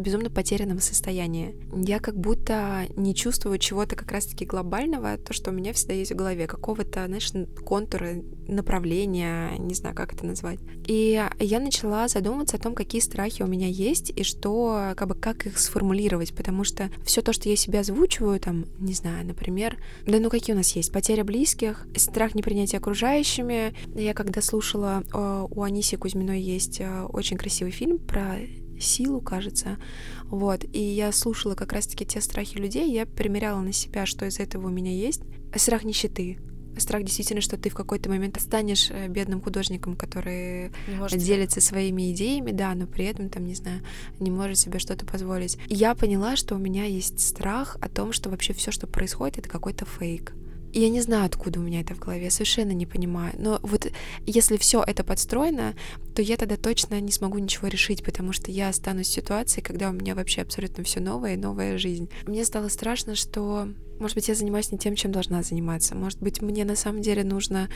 безумно 0.00 0.30
потерянного 0.30 0.80
состояния. 0.80 1.54
Я 1.72 1.98
как 1.98 2.16
будто 2.16 2.86
не 2.96 3.14
чувствую 3.14 3.58
чего-то 3.58 3.96
как 3.96 4.10
раз-таки 4.12 4.44
глобального, 4.44 5.16
то, 5.18 5.32
что 5.32 5.50
у 5.50 5.54
меня 5.54 5.72
всегда 5.72 5.94
есть 5.94 6.12
в 6.12 6.16
голове, 6.16 6.46
какого-то, 6.46 7.06
знаешь, 7.06 7.30
контура, 7.64 8.16
направления, 8.48 9.56
не 9.58 9.74
знаю, 9.74 9.94
как 9.94 10.12
это 10.12 10.26
назвать. 10.26 10.58
И 10.86 11.22
я 11.38 11.60
начала 11.60 12.08
задумываться 12.08 12.56
о 12.56 12.60
том, 12.60 12.74
какие 12.74 13.00
страхи 13.00 13.42
у 13.42 13.46
меня 13.46 13.68
есть 13.68 14.10
и 14.14 14.24
что, 14.24 14.92
как 14.96 15.08
бы, 15.08 15.14
как 15.14 15.46
их 15.46 15.58
сформулировать, 15.58 16.34
потому 16.34 16.64
что 16.64 16.90
все 17.04 17.22
то, 17.22 17.32
что 17.32 17.48
я 17.48 17.56
себе 17.56 17.80
озвучиваю, 17.80 18.40
там, 18.40 18.66
не 18.78 18.94
знаю, 18.94 19.26
например, 19.26 19.78
да 20.06 20.18
ну 20.18 20.30
какие 20.30 20.54
у 20.54 20.58
нас 20.58 20.74
есть, 20.76 20.92
потеря 20.92 21.24
близких, 21.24 21.86
страх 21.96 22.34
непринятия 22.34 22.78
окружающими. 22.78 23.74
Я 23.94 24.14
когда 24.14 24.42
слушала, 24.42 25.02
у 25.50 25.62
Аниси 25.62 25.96
Кузьминой 25.96 26.40
есть 26.40 26.80
э, 26.80 27.02
очень 27.02 27.36
красивый 27.36 27.72
фильм 27.72 27.98
про 27.98 28.38
силу, 28.80 29.20
кажется. 29.20 29.78
Вот. 30.24 30.64
И 30.72 30.80
я 30.80 31.12
слушала 31.12 31.54
как 31.54 31.72
раз-таки 31.72 32.04
те 32.04 32.20
страхи 32.20 32.56
людей, 32.56 32.92
я 32.92 33.06
примеряла 33.06 33.60
на 33.60 33.72
себя, 33.72 34.06
что 34.06 34.26
из 34.26 34.38
этого 34.38 34.66
у 34.66 34.70
меня 34.70 34.92
есть. 34.92 35.22
Страх 35.54 35.84
нищеты. 35.84 36.38
Страх 36.76 37.02
действительно, 37.02 37.40
что 37.40 37.56
ты 37.56 37.68
в 37.68 37.74
какой-то 37.74 38.08
момент 38.08 38.40
станешь 38.40 38.90
э, 38.90 39.08
бедным 39.08 39.42
художником, 39.42 39.96
который 39.96 40.70
делится 41.12 41.60
своими 41.60 42.12
идеями, 42.12 42.52
да, 42.52 42.74
но 42.74 42.86
при 42.86 43.04
этом, 43.06 43.28
там, 43.28 43.44
не 43.44 43.54
знаю, 43.54 43.82
не 44.18 44.30
может 44.30 44.58
себе 44.58 44.78
что-то 44.78 45.04
позволить. 45.04 45.58
И 45.66 45.74
я 45.74 45.94
поняла, 45.94 46.36
что 46.36 46.54
у 46.54 46.58
меня 46.58 46.84
есть 46.84 47.20
страх 47.20 47.76
о 47.80 47.88
том, 47.88 48.12
что 48.12 48.30
вообще 48.30 48.52
все, 48.52 48.70
что 48.70 48.86
происходит, 48.86 49.38
это 49.38 49.48
какой-то 49.48 49.84
фейк. 49.84 50.32
Я 50.72 50.88
не 50.88 51.00
знаю, 51.00 51.26
откуда 51.26 51.60
у 51.60 51.62
меня 51.62 51.80
это 51.80 51.94
в 51.94 51.98
голове, 51.98 52.30
совершенно 52.30 52.72
не 52.72 52.86
понимаю. 52.86 53.34
Но 53.38 53.58
вот 53.62 53.90
если 54.26 54.56
все 54.56 54.82
это 54.86 55.02
подстроено, 55.02 55.74
то 56.14 56.22
я 56.22 56.36
тогда 56.36 56.56
точно 56.56 57.00
не 57.00 57.10
смогу 57.10 57.38
ничего 57.38 57.68
решить, 57.68 58.04
потому 58.04 58.32
что 58.32 58.50
я 58.50 58.68
останусь 58.68 59.08
в 59.08 59.12
ситуации, 59.12 59.60
когда 59.60 59.90
у 59.90 59.92
меня 59.92 60.14
вообще 60.14 60.42
абсолютно 60.42 60.84
все 60.84 61.00
новое 61.00 61.34
и 61.34 61.38
новая 61.38 61.76
жизнь. 61.78 62.08
Мне 62.26 62.44
стало 62.44 62.68
страшно, 62.68 63.14
что, 63.16 63.68
может 63.98 64.14
быть, 64.14 64.28
я 64.28 64.34
занимаюсь 64.34 64.70
не 64.70 64.78
тем, 64.78 64.94
чем 64.94 65.12
должна 65.12 65.42
заниматься. 65.42 65.94
Может 65.94 66.20
быть, 66.20 66.40
мне 66.40 66.64
на 66.64 66.76
самом 66.76 67.02
деле 67.02 67.24
нужно 67.24 67.68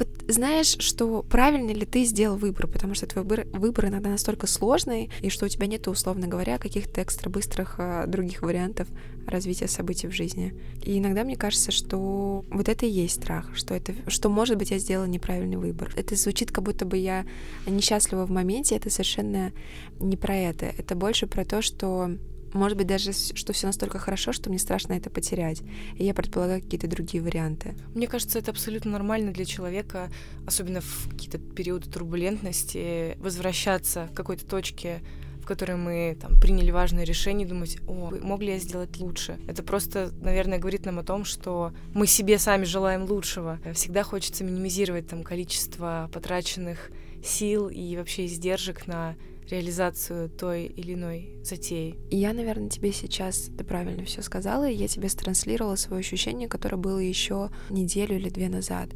вот 0.00 0.08
знаешь, 0.28 0.76
что 0.78 1.22
правильно 1.22 1.70
ли 1.70 1.86
ты 1.86 2.04
сделал 2.04 2.36
выбор, 2.36 2.66
потому 2.66 2.94
что 2.94 3.06
твой 3.06 3.24
выбор, 3.24 3.46
выбор 3.52 3.86
иногда 3.86 4.10
настолько 4.10 4.46
сложный, 4.46 5.10
и 5.20 5.28
что 5.28 5.46
у 5.46 5.48
тебя 5.48 5.66
нет, 5.66 5.86
условно 5.88 6.26
говоря, 6.26 6.58
каких-то 6.58 7.02
экстра 7.02 7.30
быстрых 7.30 7.76
а, 7.78 8.06
других 8.06 8.42
вариантов 8.42 8.88
развития 9.26 9.68
событий 9.68 10.08
в 10.08 10.12
жизни. 10.12 10.54
И 10.82 10.98
иногда 10.98 11.22
мне 11.22 11.36
кажется, 11.36 11.70
что 11.70 12.44
вот 12.50 12.68
это 12.68 12.86
и 12.86 12.90
есть 12.90 13.16
страх, 13.16 13.50
что 13.54 13.74
это, 13.74 13.94
что 14.08 14.28
может 14.28 14.56
быть 14.56 14.70
я 14.70 14.78
сделала 14.78 15.06
неправильный 15.06 15.56
выбор. 15.56 15.92
Это 15.96 16.16
звучит, 16.16 16.50
как 16.50 16.64
будто 16.64 16.84
бы 16.84 16.96
я 16.96 17.24
несчастлива 17.66 18.26
в 18.26 18.30
моменте, 18.30 18.76
это 18.76 18.90
совершенно 18.90 19.52
не 20.00 20.16
про 20.16 20.34
это. 20.34 20.66
Это 20.66 20.94
больше 20.94 21.26
про 21.26 21.44
то, 21.44 21.62
что 21.62 22.10
может 22.52 22.76
быть, 22.76 22.86
даже 22.86 23.12
что 23.12 23.52
все 23.52 23.66
настолько 23.66 23.98
хорошо, 23.98 24.32
что 24.32 24.50
мне 24.50 24.58
страшно 24.58 24.94
это 24.94 25.10
потерять. 25.10 25.62
И 25.96 26.04
я 26.04 26.14
предполагаю 26.14 26.60
какие-то 26.60 26.88
другие 26.88 27.22
варианты. 27.22 27.74
Мне 27.94 28.06
кажется, 28.06 28.38
это 28.38 28.50
абсолютно 28.50 28.90
нормально 28.90 29.32
для 29.32 29.44
человека, 29.44 30.10
особенно 30.46 30.80
в 30.80 31.08
какие-то 31.10 31.38
периоды 31.38 31.88
турбулентности, 31.88 33.16
возвращаться 33.18 34.08
к 34.12 34.16
какой-то 34.16 34.46
точке 34.46 35.00
в 35.40 35.46
которой 35.46 35.76
мы 35.76 36.18
там, 36.20 36.38
приняли 36.38 36.70
важное 36.70 37.04
решение, 37.04 37.48
думать, 37.48 37.78
о, 37.88 38.10
мог 38.22 38.42
ли 38.42 38.52
я 38.52 38.58
сделать 38.58 38.98
лучше. 38.98 39.38
Это 39.48 39.62
просто, 39.62 40.12
наверное, 40.20 40.58
говорит 40.58 40.84
нам 40.84 40.98
о 40.98 41.02
том, 41.02 41.24
что 41.24 41.72
мы 41.94 42.06
себе 42.06 42.38
сами 42.38 42.64
желаем 42.64 43.04
лучшего. 43.04 43.58
Всегда 43.72 44.02
хочется 44.02 44.44
минимизировать 44.44 45.08
там 45.08 45.22
количество 45.22 46.10
потраченных 46.12 46.90
сил 47.24 47.68
и 47.68 47.96
вообще 47.96 48.26
издержек 48.26 48.86
на 48.86 49.16
реализацию 49.50 50.30
той 50.30 50.64
или 50.64 50.94
иной 50.94 51.38
затеи. 51.42 51.98
Я, 52.10 52.32
наверное, 52.32 52.68
тебе 52.68 52.92
сейчас, 52.92 53.50
ты 53.56 53.64
правильно 53.64 54.04
все 54.04 54.22
сказала, 54.22 54.68
и 54.68 54.74
я 54.74 54.88
тебе 54.88 55.08
странслировала 55.08 55.76
свое 55.76 56.00
ощущение, 56.00 56.48
которое 56.48 56.76
было 56.76 56.98
еще 56.98 57.50
неделю 57.68 58.16
или 58.16 58.28
две 58.28 58.48
назад. 58.48 58.90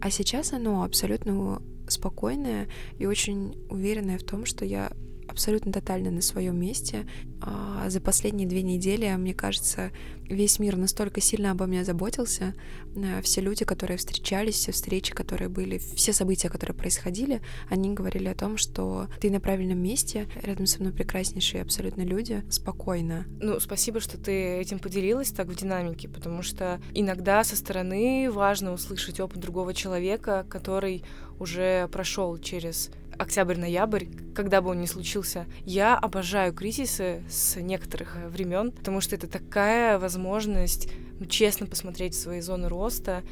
А 0.00 0.10
сейчас 0.10 0.52
оно 0.52 0.84
абсолютно 0.84 1.62
спокойное 1.88 2.68
и 2.98 3.06
очень 3.06 3.56
уверенное 3.70 4.18
в 4.18 4.24
том, 4.24 4.44
что 4.44 4.64
я 4.64 4.90
абсолютно 5.36 5.70
тотально 5.70 6.10
на 6.10 6.22
своем 6.22 6.58
месте. 6.58 7.06
А 7.42 7.90
за 7.90 8.00
последние 8.00 8.48
две 8.48 8.62
недели, 8.62 9.06
мне 9.16 9.34
кажется, 9.34 9.90
весь 10.22 10.58
мир 10.58 10.78
настолько 10.78 11.20
сильно 11.20 11.50
обо 11.50 11.66
мне 11.66 11.84
заботился. 11.84 12.54
Э, 12.96 13.20
все 13.20 13.42
люди, 13.42 13.66
которые 13.66 13.98
встречались, 13.98 14.54
все 14.54 14.72
встречи, 14.72 15.12
которые 15.12 15.50
были, 15.50 15.76
все 15.76 16.14
события, 16.14 16.48
которые 16.48 16.74
происходили, 16.74 17.42
они 17.68 17.92
говорили 17.92 18.28
о 18.28 18.34
том, 18.34 18.56
что 18.56 19.08
ты 19.20 19.30
на 19.30 19.38
правильном 19.38 19.78
месте, 19.78 20.26
рядом 20.42 20.64
со 20.64 20.80
мной 20.80 20.94
прекраснейшие 20.94 21.60
абсолютно 21.60 22.00
люди, 22.00 22.42
спокойно. 22.48 23.26
Ну, 23.38 23.60
спасибо, 23.60 24.00
что 24.00 24.16
ты 24.16 24.56
этим 24.56 24.78
поделилась 24.78 25.32
так 25.32 25.48
в 25.48 25.54
динамике, 25.54 26.08
потому 26.08 26.42
что 26.42 26.80
иногда 26.94 27.44
со 27.44 27.56
стороны 27.56 28.30
важно 28.32 28.72
услышать 28.72 29.20
опыт 29.20 29.38
другого 29.38 29.74
человека, 29.74 30.46
который 30.48 31.04
уже 31.38 31.88
прошел 31.88 32.38
через 32.38 32.90
октябрь-ноябрь, 33.18 34.06
когда 34.34 34.60
бы 34.60 34.70
он 34.70 34.80
ни 34.80 34.86
случился. 34.86 35.46
Я 35.64 35.96
обожаю 35.96 36.52
кризисы 36.52 37.22
с 37.28 37.56
некоторых 37.56 38.16
э, 38.16 38.28
времен, 38.28 38.72
потому 38.72 39.00
что 39.00 39.14
это 39.14 39.26
такая 39.26 39.98
возможность 39.98 40.88
ну, 41.18 41.26
честно 41.26 41.66
посмотреть 41.66 42.14
свои 42.14 42.40
зоны 42.40 42.68
роста 42.68 43.22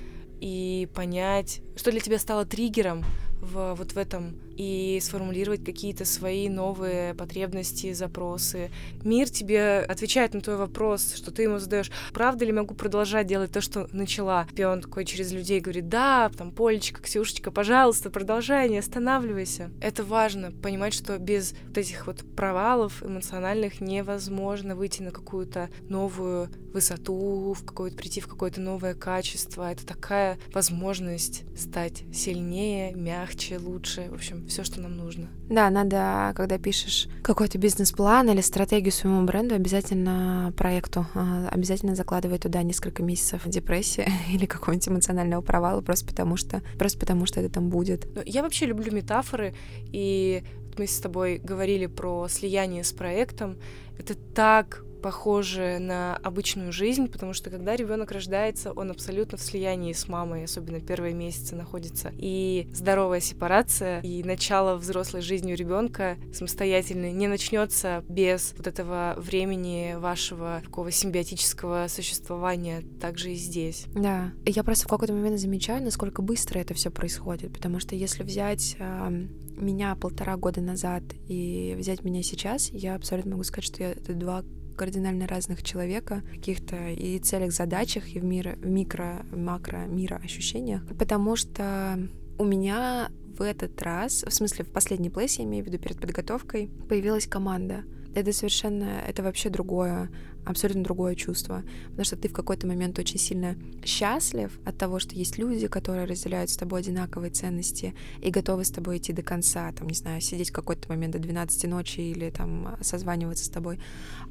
и 0.41 0.89
понять, 0.95 1.61
что 1.77 1.91
для 1.91 2.01
тебя 2.01 2.19
стало 2.19 2.45
триггером 2.45 3.05
в, 3.41 3.75
вот 3.75 3.93
в 3.93 3.97
этом 3.99 4.39
и 4.57 4.99
сформулировать 5.03 5.65
какие-то 5.65 6.05
свои 6.05 6.49
новые 6.49 7.15
потребности, 7.15 7.93
запросы. 7.93 8.71
Мир 9.03 9.29
тебе 9.29 9.81
отвечает 9.81 10.35
на 10.35 10.41
твой 10.41 10.57
вопрос, 10.57 11.15
что 11.15 11.31
ты 11.31 11.43
ему 11.43 11.59
задаешь, 11.59 11.91
правда 12.13 12.45
ли 12.45 12.53
могу 12.53 12.75
продолжать 12.75 13.27
делать 13.27 13.53
то, 13.53 13.61
что 13.61 13.89
начала? 13.93 14.47
И 14.57 14.65
он 14.65 14.81
такой 14.81 15.05
через 15.05 15.33
людей 15.33 15.61
говорит, 15.61 15.89
да, 15.89 16.31
там, 16.37 16.53
Полечка, 16.53 17.03
Ксюшечка, 17.03 17.51
пожалуйста, 17.51 18.11
продолжай, 18.11 18.69
не 18.69 18.79
останавливайся. 18.79 19.71
Это 19.81 20.05
важно, 20.05 20.53
понимать, 20.53 20.95
что 20.95 21.19
без 21.19 21.55
вот 21.67 21.79
этих 21.79 22.07
вот 22.07 22.25
провалов 22.37 23.03
эмоциональных 23.03 23.81
невозможно 23.81 24.77
выйти 24.77 25.03
на 25.03 25.11
какую-то 25.11 25.71
новую 25.89 26.49
высоту, 26.73 27.53
в 27.53 27.65
какое-то 27.65 27.97
прийти 27.97 28.21
в 28.21 28.27
какое-то 28.27 28.61
новое 28.61 28.95
качество. 28.95 29.71
Это 29.71 29.87
такая 29.87 30.39
возможность 30.53 31.45
стать 31.57 32.05
сильнее, 32.13 32.93
мягче, 32.95 33.59
лучше. 33.59 34.09
В 34.11 34.15
общем, 34.15 34.44
все, 34.49 34.65
что 34.65 34.81
нам 34.81 34.97
нужно. 34.97 35.29
Да, 35.49 35.71
надо, 35.71 36.33
когда 36.35 36.59
пишешь 36.59 37.09
какой-то 37.23 37.59
бизнес-план 37.59 38.31
или 38.31 38.41
стратегию 38.41 38.93
своему 38.93 39.25
бренду, 39.25 39.55
обязательно 39.55 40.53
проекту, 40.57 41.07
а, 41.15 41.49
обязательно 41.51 41.95
закладывай 41.95 42.39
туда 42.39 42.63
несколько 42.63 43.03
месяцев 43.03 43.43
депрессии 43.47 44.07
или 44.33 44.47
какого-нибудь 44.47 44.89
эмоционального 44.89 45.43
провала, 45.43 45.81
просто 45.81 46.07
потому 46.07 46.37
что, 46.37 46.63
просто 46.79 46.99
потому 46.99 47.27
что 47.27 47.41
это 47.41 47.55
там 47.55 47.69
будет. 47.69 48.07
Ну, 48.15 48.23
я 48.25 48.43
вообще 48.43 48.67
люблю 48.67 48.93
метафоры, 48.93 49.55
и 49.93 50.45
мы 50.77 50.87
с 50.87 50.99
тобой 50.99 51.39
говорили 51.39 51.87
про 51.87 52.29
слияние 52.29 52.85
с 52.85 52.93
проектом. 52.93 53.57
Это 53.99 54.15
так 54.15 54.85
похожи 55.05 55.77
на 55.79 56.17
обычную 56.17 56.73
жизнь, 56.73 57.09
потому 57.09 57.35
что 57.35 57.51
когда 57.51 57.77
ребенок 57.77 58.11
рождается, 58.11 58.73
он 58.73 58.91
абсолютно 58.91 59.37
в 59.37 59.43
слиянии 59.43 59.93
с 59.93 60.09
мамой, 60.09 60.45
особенно 60.45 60.81
первые 60.81 61.13
месяцы 61.13 61.55
находится. 61.55 62.11
И 62.17 62.71
здоровая 62.73 63.21
сепарация 63.21 64.01
и 64.01 64.23
начало 64.23 64.77
взрослой 64.77 65.21
жизни 65.21 65.53
у 65.53 65.57
ребенка 65.57 66.17
самостоятельной 66.33 67.13
не 67.13 67.27
начнется 67.27 68.03
без 68.09 68.55
вот 68.57 68.67
этого 68.67 69.13
времени 69.19 69.95
вашего 69.99 70.63
такого 70.65 70.91
симбиотического 70.91 71.85
существования, 71.91 72.83
также 72.99 73.33
и 73.33 73.35
здесь. 73.35 73.85
Да, 73.95 74.33
я 74.47 74.65
просто 74.65 74.87
в 74.87 74.89
какой-то 74.89 75.13
момент 75.13 75.39
замечаю, 75.39 75.83
насколько 75.85 76.23
быстро 76.23 76.61
это 76.61 76.73
все 76.73 76.91
происходит, 76.91 77.53
потому 77.53 77.79
что 77.79 77.95
если 77.95 78.23
взять 78.23 78.77
э, 78.79 79.11
меня 79.55 79.97
полтора 79.97 80.39
года 80.39 80.63
назад 80.63 81.03
и 81.29 81.77
взять 81.79 82.05
меня 82.05 82.23
сейчас, 82.23 82.71
я 82.71 82.95
абсолютно 82.95 83.33
могу 83.33 83.45
сказать, 83.45 83.67
что 83.67 83.83
я, 83.83 83.91
это 83.93 84.15
два 84.15 84.43
кардинально 84.75 85.27
разных 85.27 85.63
человека, 85.63 86.23
каких-то 86.31 86.89
и 86.91 87.19
целях, 87.19 87.53
задачах, 87.53 88.09
и 88.15 88.21
в, 88.21 88.25
мира, 88.25 88.57
в 88.61 88.67
микро, 88.67 89.25
макро 89.33 89.87
мира 89.87 90.21
ощущениях, 90.23 90.83
потому 90.99 91.37
что 91.37 91.99
у 92.39 92.45
меня 92.45 93.11
в 93.39 93.43
этот 93.43 93.81
раз, 93.83 94.25
в 94.25 94.31
смысле 94.31 94.65
в 94.65 94.69
последний 94.71 95.11
плейс, 95.11 95.39
я 95.39 95.45
имею 95.45 95.65
в 95.65 95.69
виду 95.69 95.79
перед 95.79 96.01
подготовкой, 96.01 96.71
появилась 96.89 97.27
команда. 97.27 97.85
Это 98.15 98.33
совершенно, 98.33 99.01
это 99.07 99.23
вообще 99.23 99.51
другое 99.51 100.09
абсолютно 100.45 100.83
другое 100.83 101.15
чувство, 101.15 101.63
потому 101.87 102.05
что 102.05 102.17
ты 102.17 102.29
в 102.29 102.33
какой-то 102.33 102.67
момент 102.67 102.99
очень 102.99 103.19
сильно 103.19 103.57
счастлив 103.85 104.59
от 104.65 104.77
того, 104.77 104.99
что 104.99 105.15
есть 105.15 105.39
люди, 105.39 105.67
которые 105.69 106.07
разделяют 106.07 106.51
с 106.51 106.57
тобой 106.57 106.81
одинаковые 106.81 107.31
ценности 107.31 107.95
и 108.23 108.31
готовы 108.31 108.65
с 108.65 108.71
тобой 108.71 108.99
идти 108.99 109.13
до 109.13 109.23
конца, 109.23 109.73
там, 109.73 109.89
не 109.89 109.95
знаю, 109.95 110.21
сидеть 110.21 110.51
в 110.51 110.55
какой-то 110.55 110.89
момент 110.89 111.15
до 111.15 111.19
12 111.19 111.65
ночи 111.65 112.01
или 112.01 112.31
там 112.31 112.77
созваниваться 112.81 113.45
с 113.45 113.49
тобой. 113.49 113.81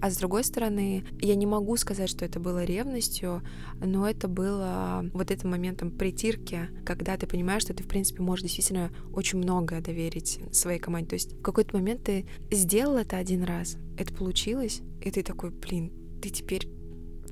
А 0.01 0.09
с 0.09 0.17
другой 0.17 0.43
стороны, 0.43 1.05
я 1.19 1.35
не 1.35 1.45
могу 1.45 1.77
сказать, 1.77 2.09
что 2.09 2.25
это 2.25 2.39
было 2.39 2.63
ревностью, 2.63 3.41
но 3.79 4.09
это 4.09 4.27
было 4.27 5.05
вот 5.13 5.31
этим 5.31 5.49
моментом 5.49 5.91
притирки, 5.91 6.69
когда 6.85 7.17
ты 7.17 7.27
понимаешь, 7.27 7.63
что 7.63 7.73
ты, 7.73 7.83
в 7.83 7.87
принципе, 7.87 8.21
можешь 8.21 8.43
действительно 8.43 8.91
очень 9.13 9.39
многое 9.39 9.81
доверить 9.81 10.39
своей 10.51 10.79
команде. 10.79 11.09
То 11.09 11.15
есть 11.15 11.33
в 11.33 11.41
какой-то 11.41 11.75
момент 11.75 12.03
ты 12.03 12.25
сделал 12.51 12.97
это 12.97 13.17
один 13.17 13.43
раз, 13.43 13.77
это 13.97 14.13
получилось, 14.13 14.81
и 15.01 15.11
ты 15.11 15.23
такой, 15.23 15.51
блин, 15.51 15.91
ты 16.23 16.29
теперь 16.29 16.69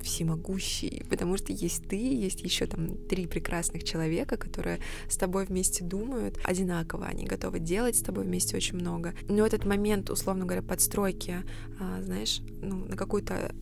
всемогущий, 0.02 1.06
потому 1.10 1.38
что 1.38 1.54
есть 1.54 1.88
ты, 1.88 1.96
есть 1.96 2.42
еще 2.42 2.66
там 2.66 2.98
три 3.08 3.28
прекрасных 3.28 3.84
человека, 3.84 4.38
которые 4.38 4.80
с 5.10 5.18
тобой 5.18 5.46
вместе 5.46 5.84
думают 5.84 6.40
одинаково, 6.44 7.06
они 7.06 7.26
готовы 7.26 7.60
делать 7.60 7.96
с 7.96 8.02
тобой 8.02 8.26
вместе 8.26 8.56
очень 8.56 8.78
много. 8.78 9.14
Но 9.28 9.46
этот 9.46 9.66
момент, 9.66 10.10
условно 10.10 10.46
говоря, 10.46 10.62
подстройки, 10.62 11.44
а, 11.80 12.02
знаешь, 12.02 12.42
ну, 12.62 12.86
на 12.86 12.96
какую-то 12.96 13.54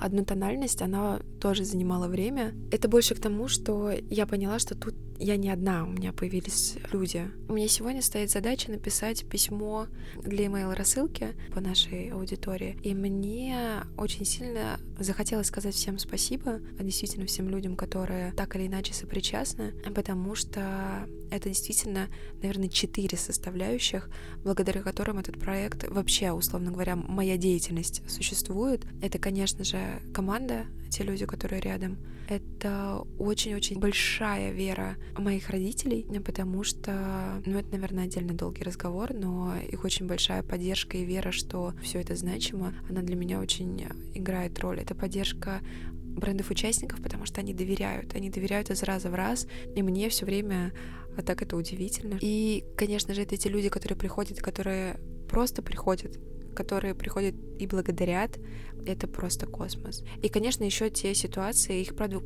одну 0.00 0.24
тональность, 0.24 0.82
она 0.82 1.20
тоже 1.40 1.64
занимала 1.64 2.08
время. 2.08 2.54
Это 2.70 2.88
больше 2.88 3.14
к 3.14 3.20
тому, 3.20 3.48
что 3.48 3.92
я 4.10 4.26
поняла, 4.26 4.58
что 4.58 4.74
тут 4.74 4.94
я 5.18 5.36
не 5.36 5.50
одна, 5.50 5.84
у 5.84 5.88
меня 5.88 6.12
появились 6.12 6.76
люди. 6.92 7.28
У 7.48 7.54
меня 7.54 7.68
сегодня 7.68 8.02
стоит 8.02 8.30
задача 8.30 8.70
написать 8.70 9.28
письмо 9.28 9.86
для 10.22 10.46
email 10.46 10.74
рассылки 10.74 11.34
по 11.52 11.60
нашей 11.60 12.10
аудитории. 12.10 12.78
И 12.82 12.94
мне 12.94 13.82
очень 13.96 14.24
сильно 14.24 14.78
захотелось 14.98 15.48
сказать 15.48 15.74
всем 15.74 15.87
спасибо, 15.96 16.60
а 16.78 16.82
действительно 16.82 17.24
всем 17.26 17.48
людям, 17.48 17.76
которые 17.76 18.32
так 18.32 18.56
или 18.56 18.66
иначе 18.66 18.92
сопричастны, 18.92 19.72
потому 19.94 20.34
что 20.34 21.08
это 21.30 21.48
действительно, 21.48 22.08
наверное, 22.42 22.68
четыре 22.68 23.16
составляющих, 23.16 24.10
благодаря 24.42 24.82
которым 24.82 25.18
этот 25.18 25.38
проект 25.38 25.88
вообще, 25.88 26.32
условно 26.32 26.72
говоря, 26.72 26.96
моя 26.96 27.36
деятельность 27.36 28.02
существует. 28.10 28.84
Это, 29.00 29.18
конечно 29.18 29.64
же, 29.64 30.02
команда, 30.12 30.66
те 30.90 31.04
люди, 31.04 31.24
которые 31.24 31.60
рядом. 31.60 31.96
Это 32.28 33.06
очень-очень 33.18 33.78
большая 33.78 34.52
вера 34.52 34.96
моих 35.16 35.48
родителей, 35.48 36.06
потому 36.20 36.62
что, 36.62 37.42
ну, 37.46 37.58
это, 37.58 37.72
наверное, 37.72 38.04
отдельно 38.04 38.34
долгий 38.34 38.64
разговор, 38.64 39.14
но 39.14 39.56
их 39.56 39.84
очень 39.84 40.06
большая 40.06 40.42
поддержка 40.42 40.98
и 40.98 41.04
вера, 41.04 41.32
что 41.32 41.72
все 41.82 42.00
это 42.00 42.14
значимо, 42.16 42.74
она 42.88 43.00
для 43.00 43.16
меня 43.16 43.40
очень 43.40 43.82
играет 44.14 44.58
роль. 44.58 44.80
Это 44.80 44.94
поддержка 44.94 45.62
брендов-участников, 45.92 47.00
потому 47.02 47.24
что 47.24 47.40
они 47.40 47.54
доверяют. 47.54 48.14
Они 48.14 48.28
доверяют 48.28 48.70
из 48.70 48.82
раза 48.82 49.08
в 49.08 49.14
раз, 49.14 49.46
и 49.74 49.82
мне 49.82 50.08
все 50.10 50.26
время 50.26 50.72
а 51.16 51.22
так 51.22 51.42
это 51.42 51.56
удивительно. 51.56 52.16
И, 52.20 52.64
конечно 52.76 53.12
же, 53.12 53.22
это 53.22 53.36
те 53.36 53.48
люди, 53.48 53.68
которые 53.68 53.98
приходят, 53.98 54.38
которые 54.38 55.00
просто 55.28 55.62
приходят, 55.62 56.16
которые 56.58 56.96
приходят 56.96 57.36
и 57.60 57.68
благодарят, 57.68 58.36
это 58.84 59.06
просто 59.06 59.46
космос. 59.46 60.02
И, 60.22 60.28
конечно, 60.28 60.64
еще 60.64 60.90
те 60.90 61.14
ситуации, 61.14 61.80
их, 61.80 61.94
правда, 61.94 62.20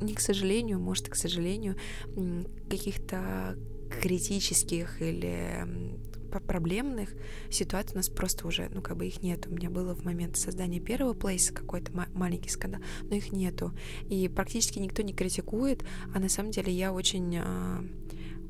не 0.00 0.14
к 0.14 0.20
сожалению, 0.20 0.80
может, 0.80 1.10
к 1.10 1.14
сожалению, 1.14 1.76
каких-то 2.70 3.58
критических 4.00 5.02
или 5.02 5.66
проблемных 6.30 7.14
ситуаций 7.50 7.92
у 7.92 7.96
нас 7.96 8.08
просто 8.08 8.46
уже, 8.46 8.70
ну, 8.72 8.80
как 8.80 8.96
бы 8.96 9.06
их 9.06 9.22
нет. 9.22 9.46
У 9.46 9.54
меня 9.54 9.68
было 9.68 9.94
в 9.94 10.02
момент 10.02 10.38
создания 10.38 10.80
первого 10.80 11.12
плейса 11.12 11.52
какой-то 11.52 11.92
маленький 12.14 12.48
скандал, 12.48 12.80
но 13.02 13.16
их 13.16 13.32
нету. 13.32 13.72
И 14.08 14.28
практически 14.28 14.78
никто 14.78 15.02
не 15.02 15.12
критикует, 15.12 15.84
а 16.14 16.20
на 16.20 16.30
самом 16.30 16.52
деле 16.52 16.72
я 16.72 16.92
очень 16.92 17.36
а, 17.36 17.84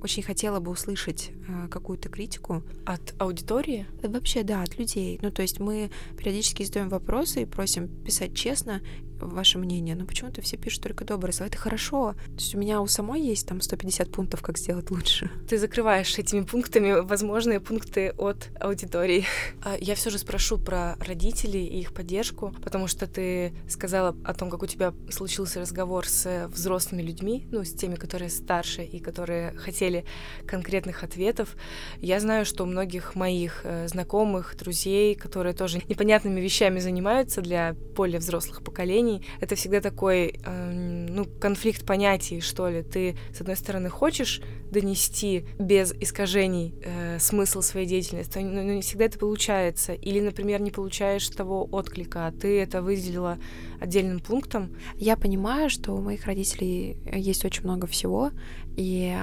очень 0.03 0.23
хотела 0.23 0.61
бы 0.61 0.71
услышать 0.71 1.31
э, 1.49 1.69
какую-то 1.69 2.09
критику. 2.09 2.63
От 2.87 3.15
аудитории? 3.19 3.87
Вообще, 4.03 4.43
да, 4.43 4.63
от 4.63 4.79
людей. 4.79 5.19
Ну, 5.23 5.31
то 5.31 5.43
есть 5.43 5.61
мы 5.61 5.91
периодически 6.17 6.63
задаем 6.63 6.89
вопросы 6.89 7.43
и 7.43 7.47
просим 7.47 7.89
писать 7.89 8.35
честно 8.35 8.81
ваше 9.21 9.59
мнение, 9.59 9.95
но 9.95 10.05
почему-то 10.05 10.43
все 10.43 10.57
пишут 10.57 10.83
только 10.83 11.05
добрые 11.05 11.33
слова. 11.33 11.49
Это 11.49 11.59
хорошо. 11.59 12.15
То 12.27 12.35
есть 12.35 12.55
у 12.55 12.59
меня 12.59 12.81
у 12.81 12.87
самой 12.87 13.23
есть 13.23 13.47
там 13.47 13.61
150 13.61 14.11
пунктов, 14.11 14.43
как 14.43 14.59
сделать 14.59 14.91
лучше. 14.91 15.31
Ты 15.49 15.59
закрываешь 15.59 16.19
этими 16.19 16.43
пунктами 16.43 17.01
возможные 17.01 17.61
пункты 17.61 18.13
от 18.19 18.49
аудитории. 18.61 19.25
А 19.63 19.77
я 19.81 19.95
все 19.95 20.11
же 20.11 20.19
спрошу 20.19 20.59
про 20.59 20.97
родителей 21.01 21.67
и 21.67 21.81
их 21.81 21.93
поддержку, 21.93 22.55
потому 22.63 22.87
что 22.87 23.07
ты 23.07 23.53
сказала 23.69 24.17
о 24.25 24.35
том, 24.35 24.51
как 24.51 24.63
у 24.63 24.67
тебя 24.67 24.95
случился 25.11 25.61
разговор 25.61 26.07
с 26.07 26.49
взрослыми 26.49 27.03
людьми, 27.03 27.47
ну, 27.51 27.65
с 27.65 27.73
теми, 27.73 27.97
которые 27.97 28.31
старше 28.31 28.85
и 28.85 28.99
которые 28.99 29.53
хотели 29.53 30.05
конкретных 30.47 31.03
ответов. 31.03 31.57
Я 32.01 32.21
знаю, 32.21 32.45
что 32.45 32.65
у 32.65 32.67
многих 32.67 33.15
моих 33.15 33.61
э, 33.65 33.89
знакомых, 33.89 34.57
друзей, 34.57 35.15
которые 35.15 35.55
тоже 35.55 35.81
непонятными 35.89 36.41
вещами 36.41 36.79
занимаются 36.81 37.41
для 37.41 37.75
более 37.97 38.19
взрослых 38.19 38.63
поколений, 38.63 39.08
отношений 39.09 39.23
это 39.41 39.55
всегда 39.55 39.81
такой, 39.81 40.35
э, 40.45 41.07
ну, 41.11 41.25
конфликт 41.25 41.85
понятий, 41.87 42.41
что 42.41 42.69
ли. 42.69 42.83
Ты, 42.83 43.17
с 43.33 43.41
одной 43.41 43.57
стороны, 43.57 43.89
хочешь 43.89 44.41
донести 44.71 45.45
без 45.59 45.93
искажений 45.93 46.75
э, 46.85 47.19
смысл 47.19 47.63
своей 47.63 47.87
деятельности, 47.87 48.39
но 48.39 48.63
не 48.63 48.83
всегда 48.83 49.05
это 49.05 49.19
получается. 49.19 49.93
Или, 49.93 50.21
например, 50.21 50.61
не 50.61 50.71
получаешь 50.71 51.29
того 51.29 51.69
отклика, 51.71 52.27
а 52.27 52.33
ты 52.33 52.61
это 52.61 52.83
выделила 52.83 53.39
отдельным 53.81 54.21
пунктом. 54.21 54.77
Я 54.97 55.17
понимаю, 55.17 55.71
что 55.71 55.93
у 55.93 56.01
моих 56.01 56.27
родителей 56.27 56.99
есть 57.13 57.45
очень 57.45 57.65
много 57.65 57.87
всего, 57.87 58.31
и 58.77 59.17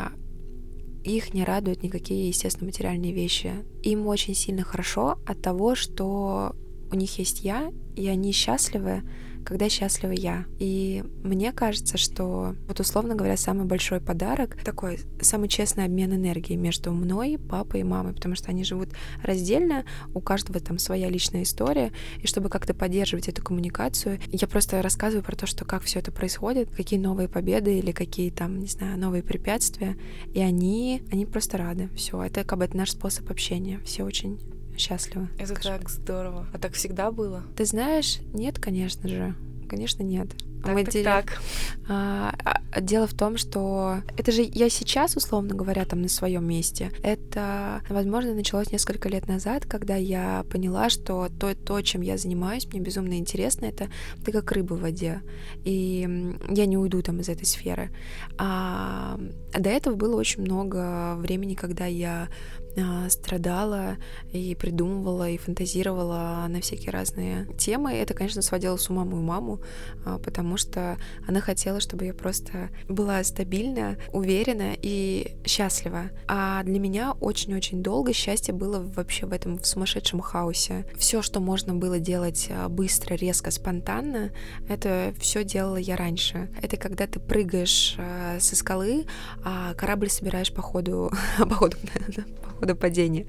их 1.04 1.34
не 1.34 1.44
радуют 1.44 1.84
никакие, 1.84 2.28
естественно, 2.28 2.66
материальные 2.66 3.14
вещи. 3.14 3.52
Им 3.84 4.08
очень 4.08 4.34
сильно 4.34 4.64
хорошо 4.64 5.20
от 5.28 5.42
того, 5.42 5.76
что 5.76 6.56
у 6.92 6.96
них 6.96 7.20
есть 7.20 7.42
я, 7.44 7.72
и 7.96 8.08
они 8.08 8.32
счастливы, 8.32 9.04
когда 9.46 9.70
счастлива 9.70 10.12
я. 10.12 10.46
И 10.60 11.04
мне 11.24 11.52
кажется, 11.52 11.98
что 11.98 12.56
вот 12.68 12.80
условно 12.80 13.16
говоря, 13.16 13.38
самый 13.38 13.66
большой 13.66 14.02
подарок 14.02 14.58
такой 14.64 15.00
самый 15.22 15.48
честный 15.48 15.86
обмен 15.86 16.14
энергией 16.14 16.58
между 16.58 16.92
мной, 16.92 17.38
папой 17.38 17.82
и 17.82 17.84
мамой, 17.84 18.14
потому 18.14 18.36
что 18.36 18.50
они 18.50 18.64
живут 18.64 18.90
раздельно, 19.22 19.86
у 20.14 20.20
каждого 20.20 20.60
там 20.60 20.80
своя 20.80 21.10
личная 21.10 21.44
история, 21.44 21.92
и 22.22 22.28
чтобы 22.28 22.50
как-то 22.50 22.74
поддерживать 22.74 23.28
эту 23.30 23.44
коммуникацию, 23.44 24.20
я 24.32 24.48
просто 24.48 24.82
рассказываю 24.82 25.24
про 25.24 25.36
то, 25.36 25.46
что 25.46 25.66
как 25.66 25.84
все 25.84 26.00
это 26.00 26.12
происходит, 26.12 26.70
какие 26.76 27.00
новые 27.00 27.30
победы 27.30 27.78
или 27.78 27.92
какие 27.92 28.32
там, 28.32 28.60
не 28.60 28.68
знаю, 28.68 28.98
новые 28.98 29.24
препятствия, 29.24 29.96
и 30.34 30.42
они, 30.42 31.04
они 31.12 31.26
просто 31.26 31.58
рады. 31.58 31.90
Все, 31.96 32.22
это 32.24 32.44
как 32.44 32.60
бы 32.60 32.66
это 32.66 32.76
наш 32.76 32.92
способ 32.92 33.30
общения. 33.30 33.80
Все 33.86 34.04
очень 34.04 34.40
счастлива. 34.78 35.28
Это 35.38 35.56
скажем. 35.56 35.80
так 35.80 35.90
здорово. 35.90 36.48
А 36.54 36.58
так 36.58 36.74
всегда 36.74 37.12
было? 37.12 37.44
Ты 37.56 37.66
знаешь, 37.66 38.20
нет, 38.34 38.60
конечно 38.60 39.08
же. 39.10 39.36
Конечно, 39.70 40.04
нет. 40.04 40.28
Так, 40.66 40.76
Мы 40.76 40.84
так, 40.84 40.94
деле... 40.94 41.06
так. 41.06 41.42
А, 41.88 42.34
а, 42.44 42.82
дело 42.82 43.06
в 43.06 43.14
том, 43.14 43.38
что 43.38 43.98
это 44.18 44.32
же 44.32 44.42
я 44.42 44.70
сейчас, 44.70 45.16
условно 45.16 45.54
говоря, 45.54 45.86
там 45.86 46.02
на 46.02 46.10
своем 46.10 46.46
месте. 46.46 46.92
Это, 47.04 47.84
возможно, 47.90 48.34
началось 48.34 48.72
несколько 48.72 49.08
лет 49.08 49.28
назад, 49.28 49.66
когда 49.66 49.96
я 49.96 50.44
поняла, 50.52 50.90
что 50.90 51.30
то, 51.40 51.54
то, 51.54 51.82
чем 51.82 52.02
я 52.02 52.18
занимаюсь, 52.18 52.68
мне 52.68 52.82
безумно 52.82 53.18
интересно. 53.18 53.66
Это 53.66 53.90
ты 54.24 54.32
как 54.32 54.52
рыба 54.52 54.74
в 54.74 54.82
воде, 54.82 55.22
и 55.64 56.36
я 56.50 56.66
не 56.66 56.78
уйду 56.78 57.02
там 57.04 57.20
из 57.20 57.30
этой 57.30 57.46
сферы. 57.46 57.92
А 58.38 59.20
до 59.54 59.70
этого 59.70 59.96
было 59.96 60.16
очень 60.16 60.42
много 60.42 61.16
времени, 61.18 61.54
когда 61.54 61.86
я 61.86 62.30
а, 62.78 63.10
страдала 63.10 63.96
и 64.34 64.54
придумывала 64.56 65.30
и 65.30 65.38
фантазировала 65.38 66.46
на 66.50 66.60
всякие 66.60 66.92
разные 66.92 67.48
темы. 67.58 67.94
Это, 67.94 68.14
конечно, 68.14 68.42
сводило 68.42 68.76
с 68.76 68.90
ума 68.90 69.06
мою 69.06 69.22
маму, 69.22 69.62
а, 70.04 70.18
потому 70.56 70.72
что 70.72 70.98
она 71.28 71.42
хотела, 71.42 71.80
чтобы 71.82 72.06
я 72.06 72.14
просто 72.14 72.70
была 72.88 73.24
стабильна, 73.24 73.98
уверена 74.14 74.74
и 74.82 75.36
счастлива. 75.46 76.12
А 76.28 76.64
для 76.64 76.80
меня 76.80 77.14
очень-очень 77.20 77.84
долго 77.84 78.14
счастье 78.14 78.54
было 78.54 78.80
вообще 78.80 79.26
в 79.26 79.34
этом 79.34 79.58
в 79.58 79.66
сумасшедшем 79.66 80.22
хаосе. 80.22 80.86
Все, 80.98 81.22
что 81.22 81.42
можно 81.42 81.74
было 81.74 82.00
делать 82.00 82.48
а, 82.50 82.70
быстро, 82.70 83.16
резко, 83.16 83.52
спонтанно, 83.52 84.32
это 84.70 85.14
все 85.20 85.44
делала 85.44 85.78
я 85.78 85.98
раньше. 85.98 86.50
Это 86.62 86.78
когда 86.78 87.06
ты 87.06 87.20
прыгаешь 87.20 87.98
со 88.40 88.56
скалы, 88.56 89.06
а 89.44 89.74
корабль 89.74 90.10
собираешь 90.10 90.54
по 90.54 90.62
ходу, 90.62 91.12
по 91.38 91.56
ходу, 91.56 91.78
по 92.44 92.50
ходу 92.60 92.76
падения. 92.76 93.26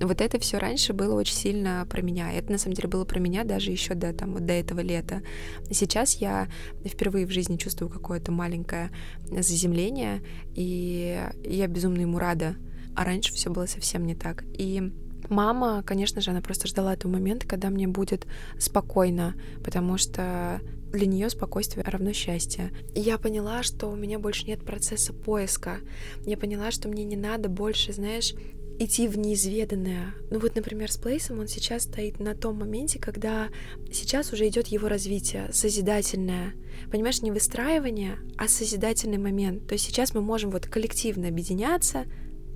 Вот 0.00 0.20
это 0.20 0.38
все 0.38 0.58
раньше 0.58 0.94
было 0.94 1.14
очень 1.14 1.34
сильно 1.34 1.86
про 1.90 2.00
меня. 2.00 2.32
Это 2.32 2.52
на 2.52 2.58
самом 2.58 2.74
деле 2.74 2.88
было 2.88 3.04
про 3.04 3.18
меня 3.18 3.44
даже 3.44 3.70
еще 3.70 3.94
до, 3.94 4.14
там, 4.14 4.32
вот 4.32 4.46
до 4.46 4.54
этого 4.54 4.80
лета. 4.80 5.22
Сейчас 5.70 6.14
я 6.16 6.48
впервые 6.84 7.26
в 7.26 7.30
жизни 7.30 7.56
чувствую 7.56 7.90
какое-то 7.90 8.32
маленькое 8.32 8.90
заземление, 9.30 10.22
и 10.54 11.22
я 11.44 11.66
безумно 11.66 12.00
ему 12.00 12.18
рада. 12.18 12.56
А 12.96 13.04
раньше 13.04 13.32
все 13.32 13.50
было 13.50 13.66
совсем 13.66 14.04
не 14.04 14.14
так. 14.14 14.44
И 14.58 14.92
Мама, 15.30 15.84
конечно 15.86 16.20
же, 16.20 16.32
она 16.32 16.40
просто 16.40 16.66
ждала 16.66 16.92
этого 16.94 17.12
момента, 17.12 17.46
когда 17.46 17.70
мне 17.70 17.86
будет 17.86 18.26
спокойно, 18.58 19.36
потому 19.62 19.96
что 19.96 20.60
для 20.90 21.06
нее 21.06 21.30
спокойствие 21.30 21.84
равно 21.84 22.12
счастье. 22.12 22.72
я 22.96 23.16
поняла, 23.16 23.62
что 23.62 23.86
у 23.86 23.94
меня 23.94 24.18
больше 24.18 24.46
нет 24.46 24.64
процесса 24.64 25.12
поиска. 25.12 25.78
Я 26.26 26.36
поняла, 26.36 26.72
что 26.72 26.88
мне 26.88 27.04
не 27.04 27.16
надо 27.16 27.48
больше, 27.48 27.92
знаешь, 27.92 28.34
идти 28.80 29.06
в 29.06 29.18
неизведанное. 29.18 30.14
Ну 30.30 30.40
вот, 30.40 30.56
например, 30.56 30.90
с 30.90 30.96
Плейсом 30.96 31.38
он 31.38 31.48
сейчас 31.48 31.82
стоит 31.82 32.18
на 32.18 32.34
том 32.34 32.58
моменте, 32.58 32.98
когда 32.98 33.48
сейчас 33.92 34.32
уже 34.32 34.48
идет 34.48 34.68
его 34.68 34.88
развитие, 34.88 35.50
созидательное. 35.52 36.54
Понимаешь, 36.90 37.20
не 37.20 37.30
выстраивание, 37.30 38.18
а 38.38 38.48
созидательный 38.48 39.18
момент. 39.18 39.66
То 39.68 39.74
есть 39.74 39.84
сейчас 39.84 40.14
мы 40.14 40.22
можем 40.22 40.50
вот 40.50 40.66
коллективно 40.66 41.28
объединяться 41.28 42.06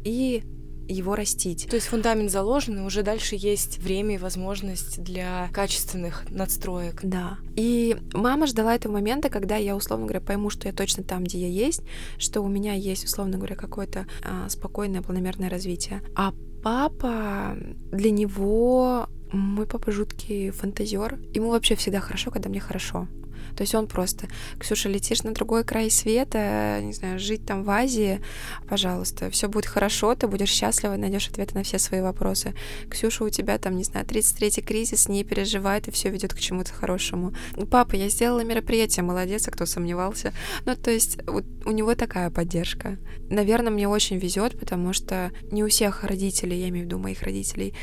и 0.03 0.43
его 0.89 1.15
растить. 1.15 1.67
То 1.69 1.77
есть 1.77 1.89
фундамент 1.89 2.31
заложен, 2.31 2.79
и 2.79 2.83
уже 2.83 3.03
дальше 3.03 3.37
есть 3.37 3.79
время 3.79 4.17
и 4.17 4.19
возможность 4.19 5.03
для 5.03 5.49
качественных 5.53 6.25
надстроек. 6.31 7.01
Да. 7.03 7.39
И 7.57 7.97
мама 8.13 8.47
ждала 8.47 8.75
этого 8.75 8.93
момента, 8.93 9.29
когда 9.29 9.57
я, 9.57 9.77
условно 9.77 10.07
говоря, 10.07 10.21
пойму, 10.21 10.51
что 10.51 10.69
я 10.69 10.75
точно 10.75 11.03
там, 11.03 11.25
где 11.25 11.39
я 11.39 11.49
есть, 11.49 11.83
что 12.19 12.41
у 12.41 12.49
меня 12.49 12.75
есть, 12.75 13.05
условно 13.05 13.37
говоря, 13.37 13.57
какое-то 13.57 14.07
а, 14.23 14.49
спокойное, 14.49 15.03
планомерное 15.03 15.51
развитие. 15.51 16.03
А 16.15 16.33
папа, 16.63 17.57
для 17.93 18.11
него 18.11 19.09
мой 19.33 19.67
папа 19.67 19.91
жуткий 19.91 20.51
фантазер. 20.51 21.19
Ему 21.35 21.51
вообще 21.51 21.75
всегда 21.75 22.01
хорошо, 22.01 22.31
когда 22.31 22.49
мне 22.49 22.61
хорошо. 22.61 23.09
То 23.57 23.63
есть 23.63 23.75
он 23.75 23.87
просто, 23.87 24.29
Ксюша, 24.59 24.89
летишь 24.89 25.23
на 25.23 25.33
другой 25.33 25.65
край 25.65 25.91
света, 25.91 26.81
не 26.83 26.93
знаю, 26.93 27.19
жить 27.19 27.47
там 27.47 27.63
в 27.65 27.71
Азии, 27.71 28.21
пожалуйста, 28.69 29.31
все 29.31 29.49
будет 29.49 29.67
хорошо, 29.67 30.15
ты 30.15 30.27
будешь 30.27 30.51
счастлива, 30.51 30.97
найдешь 30.97 31.29
ответы 31.29 31.55
на 31.55 31.63
все 31.63 31.79
свои 31.79 32.01
вопросы. 32.01 32.55
Ксюша, 32.91 33.25
у 33.25 33.31
тебя 33.31 33.59
там, 33.59 33.77
не 33.77 33.85
знаю, 33.85 34.07
33-й 34.07 34.63
кризис, 34.63 35.09
не 35.09 35.25
переживай, 35.25 35.83
и 35.85 35.91
все 35.91 36.11
ведет 36.11 36.35
к 36.35 36.39
чему-то 36.39 36.73
хорошему. 36.73 37.35
Папа, 37.71 37.97
я 37.97 38.09
сделала 38.09 38.45
мероприятие, 38.45 39.03
молодец, 39.03 39.49
а 39.49 39.51
кто 39.51 39.67
сомневался. 39.67 40.33
Ну, 40.65 40.77
то 40.77 40.91
есть 40.91 41.19
вот 41.27 41.45
у 41.65 41.71
него 41.71 41.95
такая 41.95 42.31
поддержка. 42.31 42.99
Наверное, 43.31 43.73
мне 43.73 43.89
очень 43.89 44.19
везет, 44.19 44.59
потому 44.59 44.93
что 44.93 45.33
не 45.51 45.65
у 45.65 45.69
всех 45.69 46.05
родителей, 46.05 46.61
я 46.61 46.69
имею 46.69 46.85
в 46.85 46.87
виду 46.87 46.99
моих 46.99 47.23
родителей, 47.23 47.75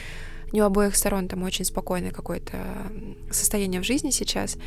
не 0.52 0.62
у 0.62 0.66
обоих 0.66 0.96
сторон 0.96 1.28
там 1.28 1.44
очень 1.44 1.66
спокойное 1.66 2.12
какое-то 2.12 2.58
состояние 3.32 3.82
в 3.82 3.86
жизни 3.86 4.10
сейчас, 4.10 4.58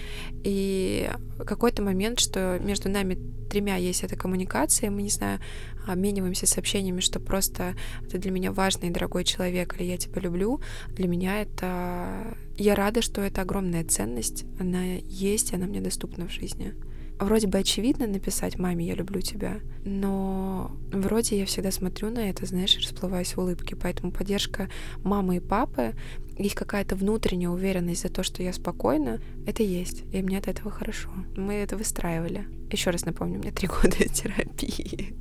и 0.42 1.10
какой-то 1.44 1.82
момент, 1.82 2.20
что 2.20 2.58
между 2.60 2.88
нами 2.88 3.18
тремя 3.50 3.76
есть 3.76 4.02
эта 4.02 4.16
коммуникация, 4.16 4.90
мы, 4.90 5.02
не 5.02 5.10
знаю, 5.10 5.40
обмениваемся 5.86 6.46
сообщениями, 6.46 7.00
что 7.00 7.20
просто 7.20 7.74
ты 8.10 8.18
для 8.18 8.30
меня 8.30 8.52
важный 8.52 8.88
и 8.88 8.92
дорогой 8.92 9.24
человек, 9.24 9.78
или 9.78 9.86
я 9.86 9.96
тебя 9.96 10.20
люблю, 10.20 10.60
для 10.88 11.08
меня 11.08 11.42
это... 11.42 12.36
Я 12.56 12.74
рада, 12.74 13.02
что 13.02 13.20
это 13.20 13.42
огромная 13.42 13.84
ценность, 13.84 14.44
она 14.58 14.84
есть, 14.84 15.52
она 15.52 15.66
мне 15.66 15.80
доступна 15.80 16.26
в 16.26 16.32
жизни 16.32 16.74
вроде 17.18 17.46
бы 17.46 17.58
очевидно 17.58 18.06
написать 18.06 18.58
маме 18.58 18.86
«я 18.86 18.94
люблю 18.94 19.20
тебя», 19.20 19.60
но 19.84 20.70
вроде 20.92 21.38
я 21.38 21.46
всегда 21.46 21.70
смотрю 21.70 22.10
на 22.10 22.30
это, 22.30 22.46
знаешь, 22.46 22.76
расплываюсь 22.78 23.34
в 23.34 23.38
улыбке, 23.38 23.76
поэтому 23.76 24.12
поддержка 24.12 24.70
мамы 25.02 25.36
и 25.36 25.40
папы, 25.40 25.94
их 26.36 26.54
какая-то 26.54 26.96
внутренняя 26.96 27.50
уверенность 27.50 28.02
за 28.02 28.08
то, 28.08 28.22
что 28.22 28.42
я 28.42 28.52
спокойна, 28.52 29.20
это 29.46 29.62
есть, 29.62 30.04
и 30.12 30.22
мне 30.22 30.38
от 30.38 30.48
этого 30.48 30.70
хорошо. 30.70 31.10
Мы 31.36 31.54
это 31.54 31.76
выстраивали. 31.76 32.46
Еще 32.70 32.90
раз 32.90 33.04
напомню, 33.04 33.38
у 33.38 33.42
меня 33.42 33.52
три 33.52 33.68
года 33.82 33.96
терапии, 33.96 35.14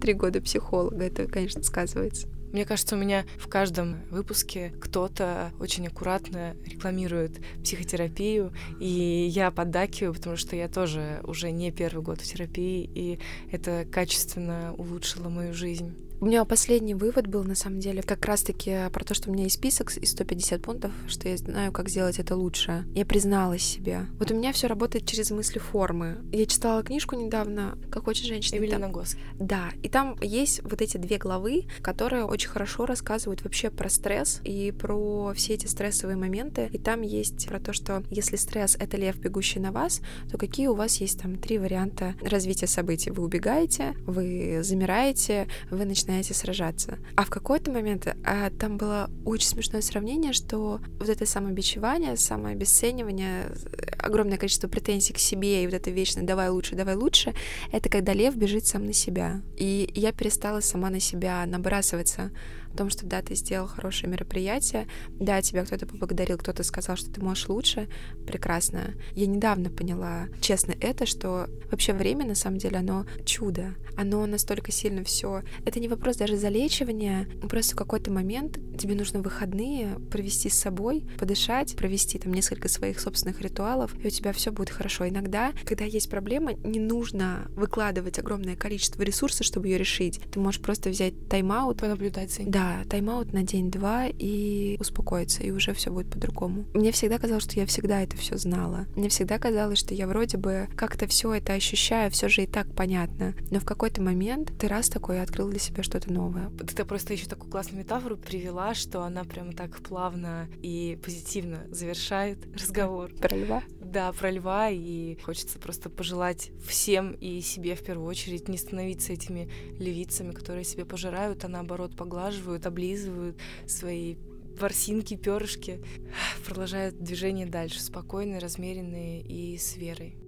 три 0.00 0.12
года 0.14 0.40
психолога, 0.40 1.04
это, 1.04 1.26
конечно, 1.26 1.62
сказывается. 1.62 2.28
Мне 2.52 2.66
кажется, 2.66 2.96
у 2.96 2.98
меня 2.98 3.24
в 3.38 3.48
каждом 3.48 4.02
выпуске 4.10 4.74
кто-то 4.78 5.52
очень 5.58 5.86
аккуратно 5.86 6.54
рекламирует 6.66 7.40
психотерапию, 7.62 8.52
и 8.78 9.26
я 9.32 9.50
поддакиваю, 9.50 10.12
потому 10.12 10.36
что 10.36 10.54
я 10.54 10.68
тоже 10.68 11.20
уже 11.24 11.50
не 11.50 11.72
первый 11.72 12.02
год 12.02 12.20
в 12.20 12.24
терапии, 12.24 12.90
и 12.94 13.18
это 13.50 13.86
качественно 13.90 14.74
улучшило 14.76 15.30
мою 15.30 15.54
жизнь. 15.54 15.94
У 16.22 16.26
меня 16.26 16.44
последний 16.44 16.94
вывод 16.94 17.26
был, 17.26 17.42
на 17.42 17.56
самом 17.56 17.80
деле, 17.80 18.00
как 18.00 18.24
раз-таки 18.26 18.88
про 18.92 19.02
то, 19.02 19.12
что 19.12 19.28
у 19.28 19.32
меня 19.32 19.42
есть 19.42 19.56
список 19.56 19.90
из 19.96 20.12
150 20.12 20.62
пунктов, 20.62 20.92
что 21.08 21.28
я 21.28 21.36
знаю, 21.36 21.72
как 21.72 21.88
сделать 21.88 22.20
это 22.20 22.36
лучше. 22.36 22.84
Я 22.94 23.04
призналась 23.04 23.62
себе. 23.62 24.06
Вот 24.20 24.30
у 24.30 24.36
меня 24.36 24.52
все 24.52 24.68
работает 24.68 25.04
через 25.04 25.32
мысли 25.32 25.58
формы. 25.58 26.18
Я 26.30 26.46
читала 26.46 26.84
книжку 26.84 27.16
недавно 27.16 27.76
«Как 27.90 28.06
очень 28.06 28.26
женщина». 28.26 28.58
Эмили 28.58 28.76
Нагос. 28.76 29.16
Да, 29.40 29.70
и 29.82 29.88
там 29.88 30.16
есть 30.20 30.62
вот 30.62 30.80
эти 30.80 30.96
две 30.96 31.18
главы, 31.18 31.64
которые 31.80 32.24
очень 32.24 32.50
хорошо 32.50 32.86
рассказывают 32.86 33.42
вообще 33.42 33.70
про 33.70 33.88
стресс 33.88 34.40
и 34.44 34.70
про 34.70 35.32
все 35.34 35.54
эти 35.54 35.66
стрессовые 35.66 36.16
моменты. 36.16 36.70
И 36.72 36.78
там 36.78 37.00
есть 37.02 37.48
про 37.48 37.58
то, 37.58 37.72
что 37.72 38.04
если 38.10 38.36
стресс— 38.36 38.76
это 38.78 38.96
лев, 38.96 39.18
бегущий 39.18 39.58
на 39.58 39.72
вас, 39.72 40.00
то 40.30 40.38
какие 40.38 40.68
у 40.68 40.74
вас 40.74 40.98
есть 40.98 41.20
там 41.20 41.34
три 41.34 41.58
варианта 41.58 42.14
развития 42.22 42.68
событий. 42.68 43.10
Вы 43.10 43.24
убегаете, 43.24 43.96
вы 44.06 44.60
замираете, 44.62 45.48
вы 45.68 45.84
начинаете 45.84 46.11
начинаете 46.12 46.34
сражаться. 46.34 46.98
А 47.16 47.24
в 47.24 47.30
какой-то 47.30 47.70
момент 47.70 48.06
а, 48.24 48.50
там 48.50 48.76
было 48.76 49.10
очень 49.24 49.48
смешное 49.48 49.80
сравнение, 49.80 50.32
что 50.32 50.80
вот 50.98 51.08
это 51.08 51.26
самобичевание, 51.26 52.16
самообесценивание, 52.16 53.50
огромное 53.98 54.38
количество 54.38 54.68
претензий 54.68 55.12
к 55.14 55.18
себе 55.18 55.62
и 55.62 55.66
вот 55.66 55.74
это 55.74 55.90
вечное 55.90 56.24
«давай 56.24 56.50
лучше, 56.50 56.76
давай 56.76 56.96
лучше», 56.96 57.34
это 57.72 57.88
когда 57.88 58.12
лев 58.12 58.36
бежит 58.36 58.66
сам 58.66 58.84
на 58.86 58.92
себя. 58.92 59.42
И 59.56 59.90
я 59.94 60.12
перестала 60.12 60.60
сама 60.60 60.90
на 60.90 61.00
себя 61.00 61.44
набрасываться 61.46 62.30
о 62.72 62.76
том, 62.76 62.90
что 62.90 63.06
да, 63.06 63.22
ты 63.22 63.34
сделал 63.34 63.66
хорошее 63.66 64.10
мероприятие, 64.10 64.86
да, 65.10 65.42
тебя 65.42 65.64
кто-то 65.64 65.86
поблагодарил, 65.86 66.38
кто-то 66.38 66.62
сказал, 66.62 66.96
что 66.96 67.10
ты 67.10 67.20
можешь 67.20 67.48
лучше, 67.48 67.88
прекрасно. 68.26 68.94
Я 69.14 69.26
недавно 69.26 69.70
поняла, 69.70 70.28
честно, 70.40 70.74
это, 70.80 71.06
что 71.06 71.48
вообще 71.70 71.92
время, 71.92 72.26
на 72.26 72.34
самом 72.34 72.58
деле, 72.58 72.78
оно 72.78 73.06
чудо. 73.24 73.74
Оно 73.96 74.24
настолько 74.26 74.72
сильно 74.72 75.04
все. 75.04 75.42
Это 75.66 75.78
не 75.78 75.88
вопрос 75.88 76.16
даже 76.16 76.36
залечивания, 76.36 77.28
просто 77.48 77.74
в 77.74 77.78
какой-то 77.78 78.10
момент 78.10 78.58
тебе 78.78 78.94
нужно 78.94 79.20
выходные 79.20 79.98
провести 80.10 80.48
с 80.48 80.58
собой, 80.58 81.04
подышать, 81.18 81.76
провести 81.76 82.18
там 82.18 82.32
несколько 82.32 82.68
своих 82.68 83.00
собственных 83.00 83.40
ритуалов, 83.42 83.94
и 84.02 84.06
у 84.06 84.10
тебя 84.10 84.32
все 84.32 84.50
будет 84.50 84.70
хорошо. 84.70 85.08
Иногда, 85.08 85.52
когда 85.64 85.84
есть 85.84 86.08
проблема, 86.08 86.54
не 86.54 86.80
нужно 86.80 87.50
выкладывать 87.50 88.18
огромное 88.18 88.56
количество 88.56 89.02
ресурсов, 89.02 89.46
чтобы 89.46 89.68
ее 89.68 89.78
решить. 89.78 90.20
Ты 90.30 90.40
можешь 90.40 90.60
просто 90.60 90.90
взять 90.90 91.28
тайм-аут. 91.28 91.78
Понаблюдать 91.78 92.32
за 92.32 92.44
Да, 92.44 92.61
да, 92.62 92.84
тайм-аут 92.88 93.32
на 93.32 93.42
день-два 93.42 94.06
и 94.06 94.76
успокоиться, 94.78 95.42
и 95.42 95.50
уже 95.50 95.74
все 95.74 95.90
будет 95.90 96.10
по-другому. 96.10 96.64
Мне 96.74 96.92
всегда 96.92 97.18
казалось, 97.18 97.44
что 97.44 97.58
я 97.58 97.66
всегда 97.66 98.00
это 98.02 98.16
все 98.16 98.36
знала. 98.36 98.86
Мне 98.94 99.08
всегда 99.08 99.38
казалось, 99.38 99.78
что 99.78 99.94
я 99.94 100.06
вроде 100.06 100.38
бы 100.38 100.68
как-то 100.76 101.06
все 101.06 101.34
это 101.34 101.54
ощущаю, 101.54 102.10
все 102.10 102.28
же 102.28 102.44
и 102.44 102.46
так 102.46 102.72
понятно. 102.74 103.34
Но 103.50 103.60
в 103.60 103.64
какой-то 103.64 104.00
момент 104.00 104.52
ты 104.58 104.68
раз 104.68 104.88
такой 104.88 105.20
открыл 105.20 105.48
для 105.48 105.58
себя 105.58 105.82
что-то 105.82 106.12
новое. 106.12 106.50
Ты 106.50 106.84
просто 106.84 107.12
еще 107.12 107.26
такую 107.26 107.50
классную 107.50 107.80
метафору 107.80 108.16
привела, 108.16 108.74
что 108.74 109.02
она 109.02 109.24
прям 109.24 109.52
так 109.52 109.80
плавно 109.80 110.48
и 110.62 110.98
позитивно 111.02 111.64
завершает 111.70 112.38
разговор. 112.54 113.10
Про 113.20 113.36
льва? 113.36 113.62
Да, 113.80 114.12
про 114.12 114.30
льва, 114.30 114.70
и 114.70 115.18
хочется 115.22 115.58
просто 115.58 115.90
пожелать 115.90 116.50
всем 116.66 117.12
и 117.12 117.40
себе 117.40 117.74
в 117.74 117.82
первую 117.82 118.08
очередь 118.08 118.48
не 118.48 118.56
становиться 118.56 119.12
этими 119.12 119.50
левицами, 119.78 120.32
которые 120.32 120.64
себе 120.64 120.84
пожирают, 120.84 121.44
а 121.44 121.48
наоборот 121.48 121.94
поглаживают 121.96 122.51
поглаживают, 122.52 122.66
облизывают 122.66 123.36
свои 123.66 124.16
ворсинки, 124.60 125.16
перышки, 125.16 125.80
продолжают 126.44 127.02
движение 127.02 127.46
дальше, 127.46 127.80
спокойные, 127.80 128.38
размеренные 128.38 129.22
и 129.22 129.56
с 129.56 129.76
верой. 129.76 130.21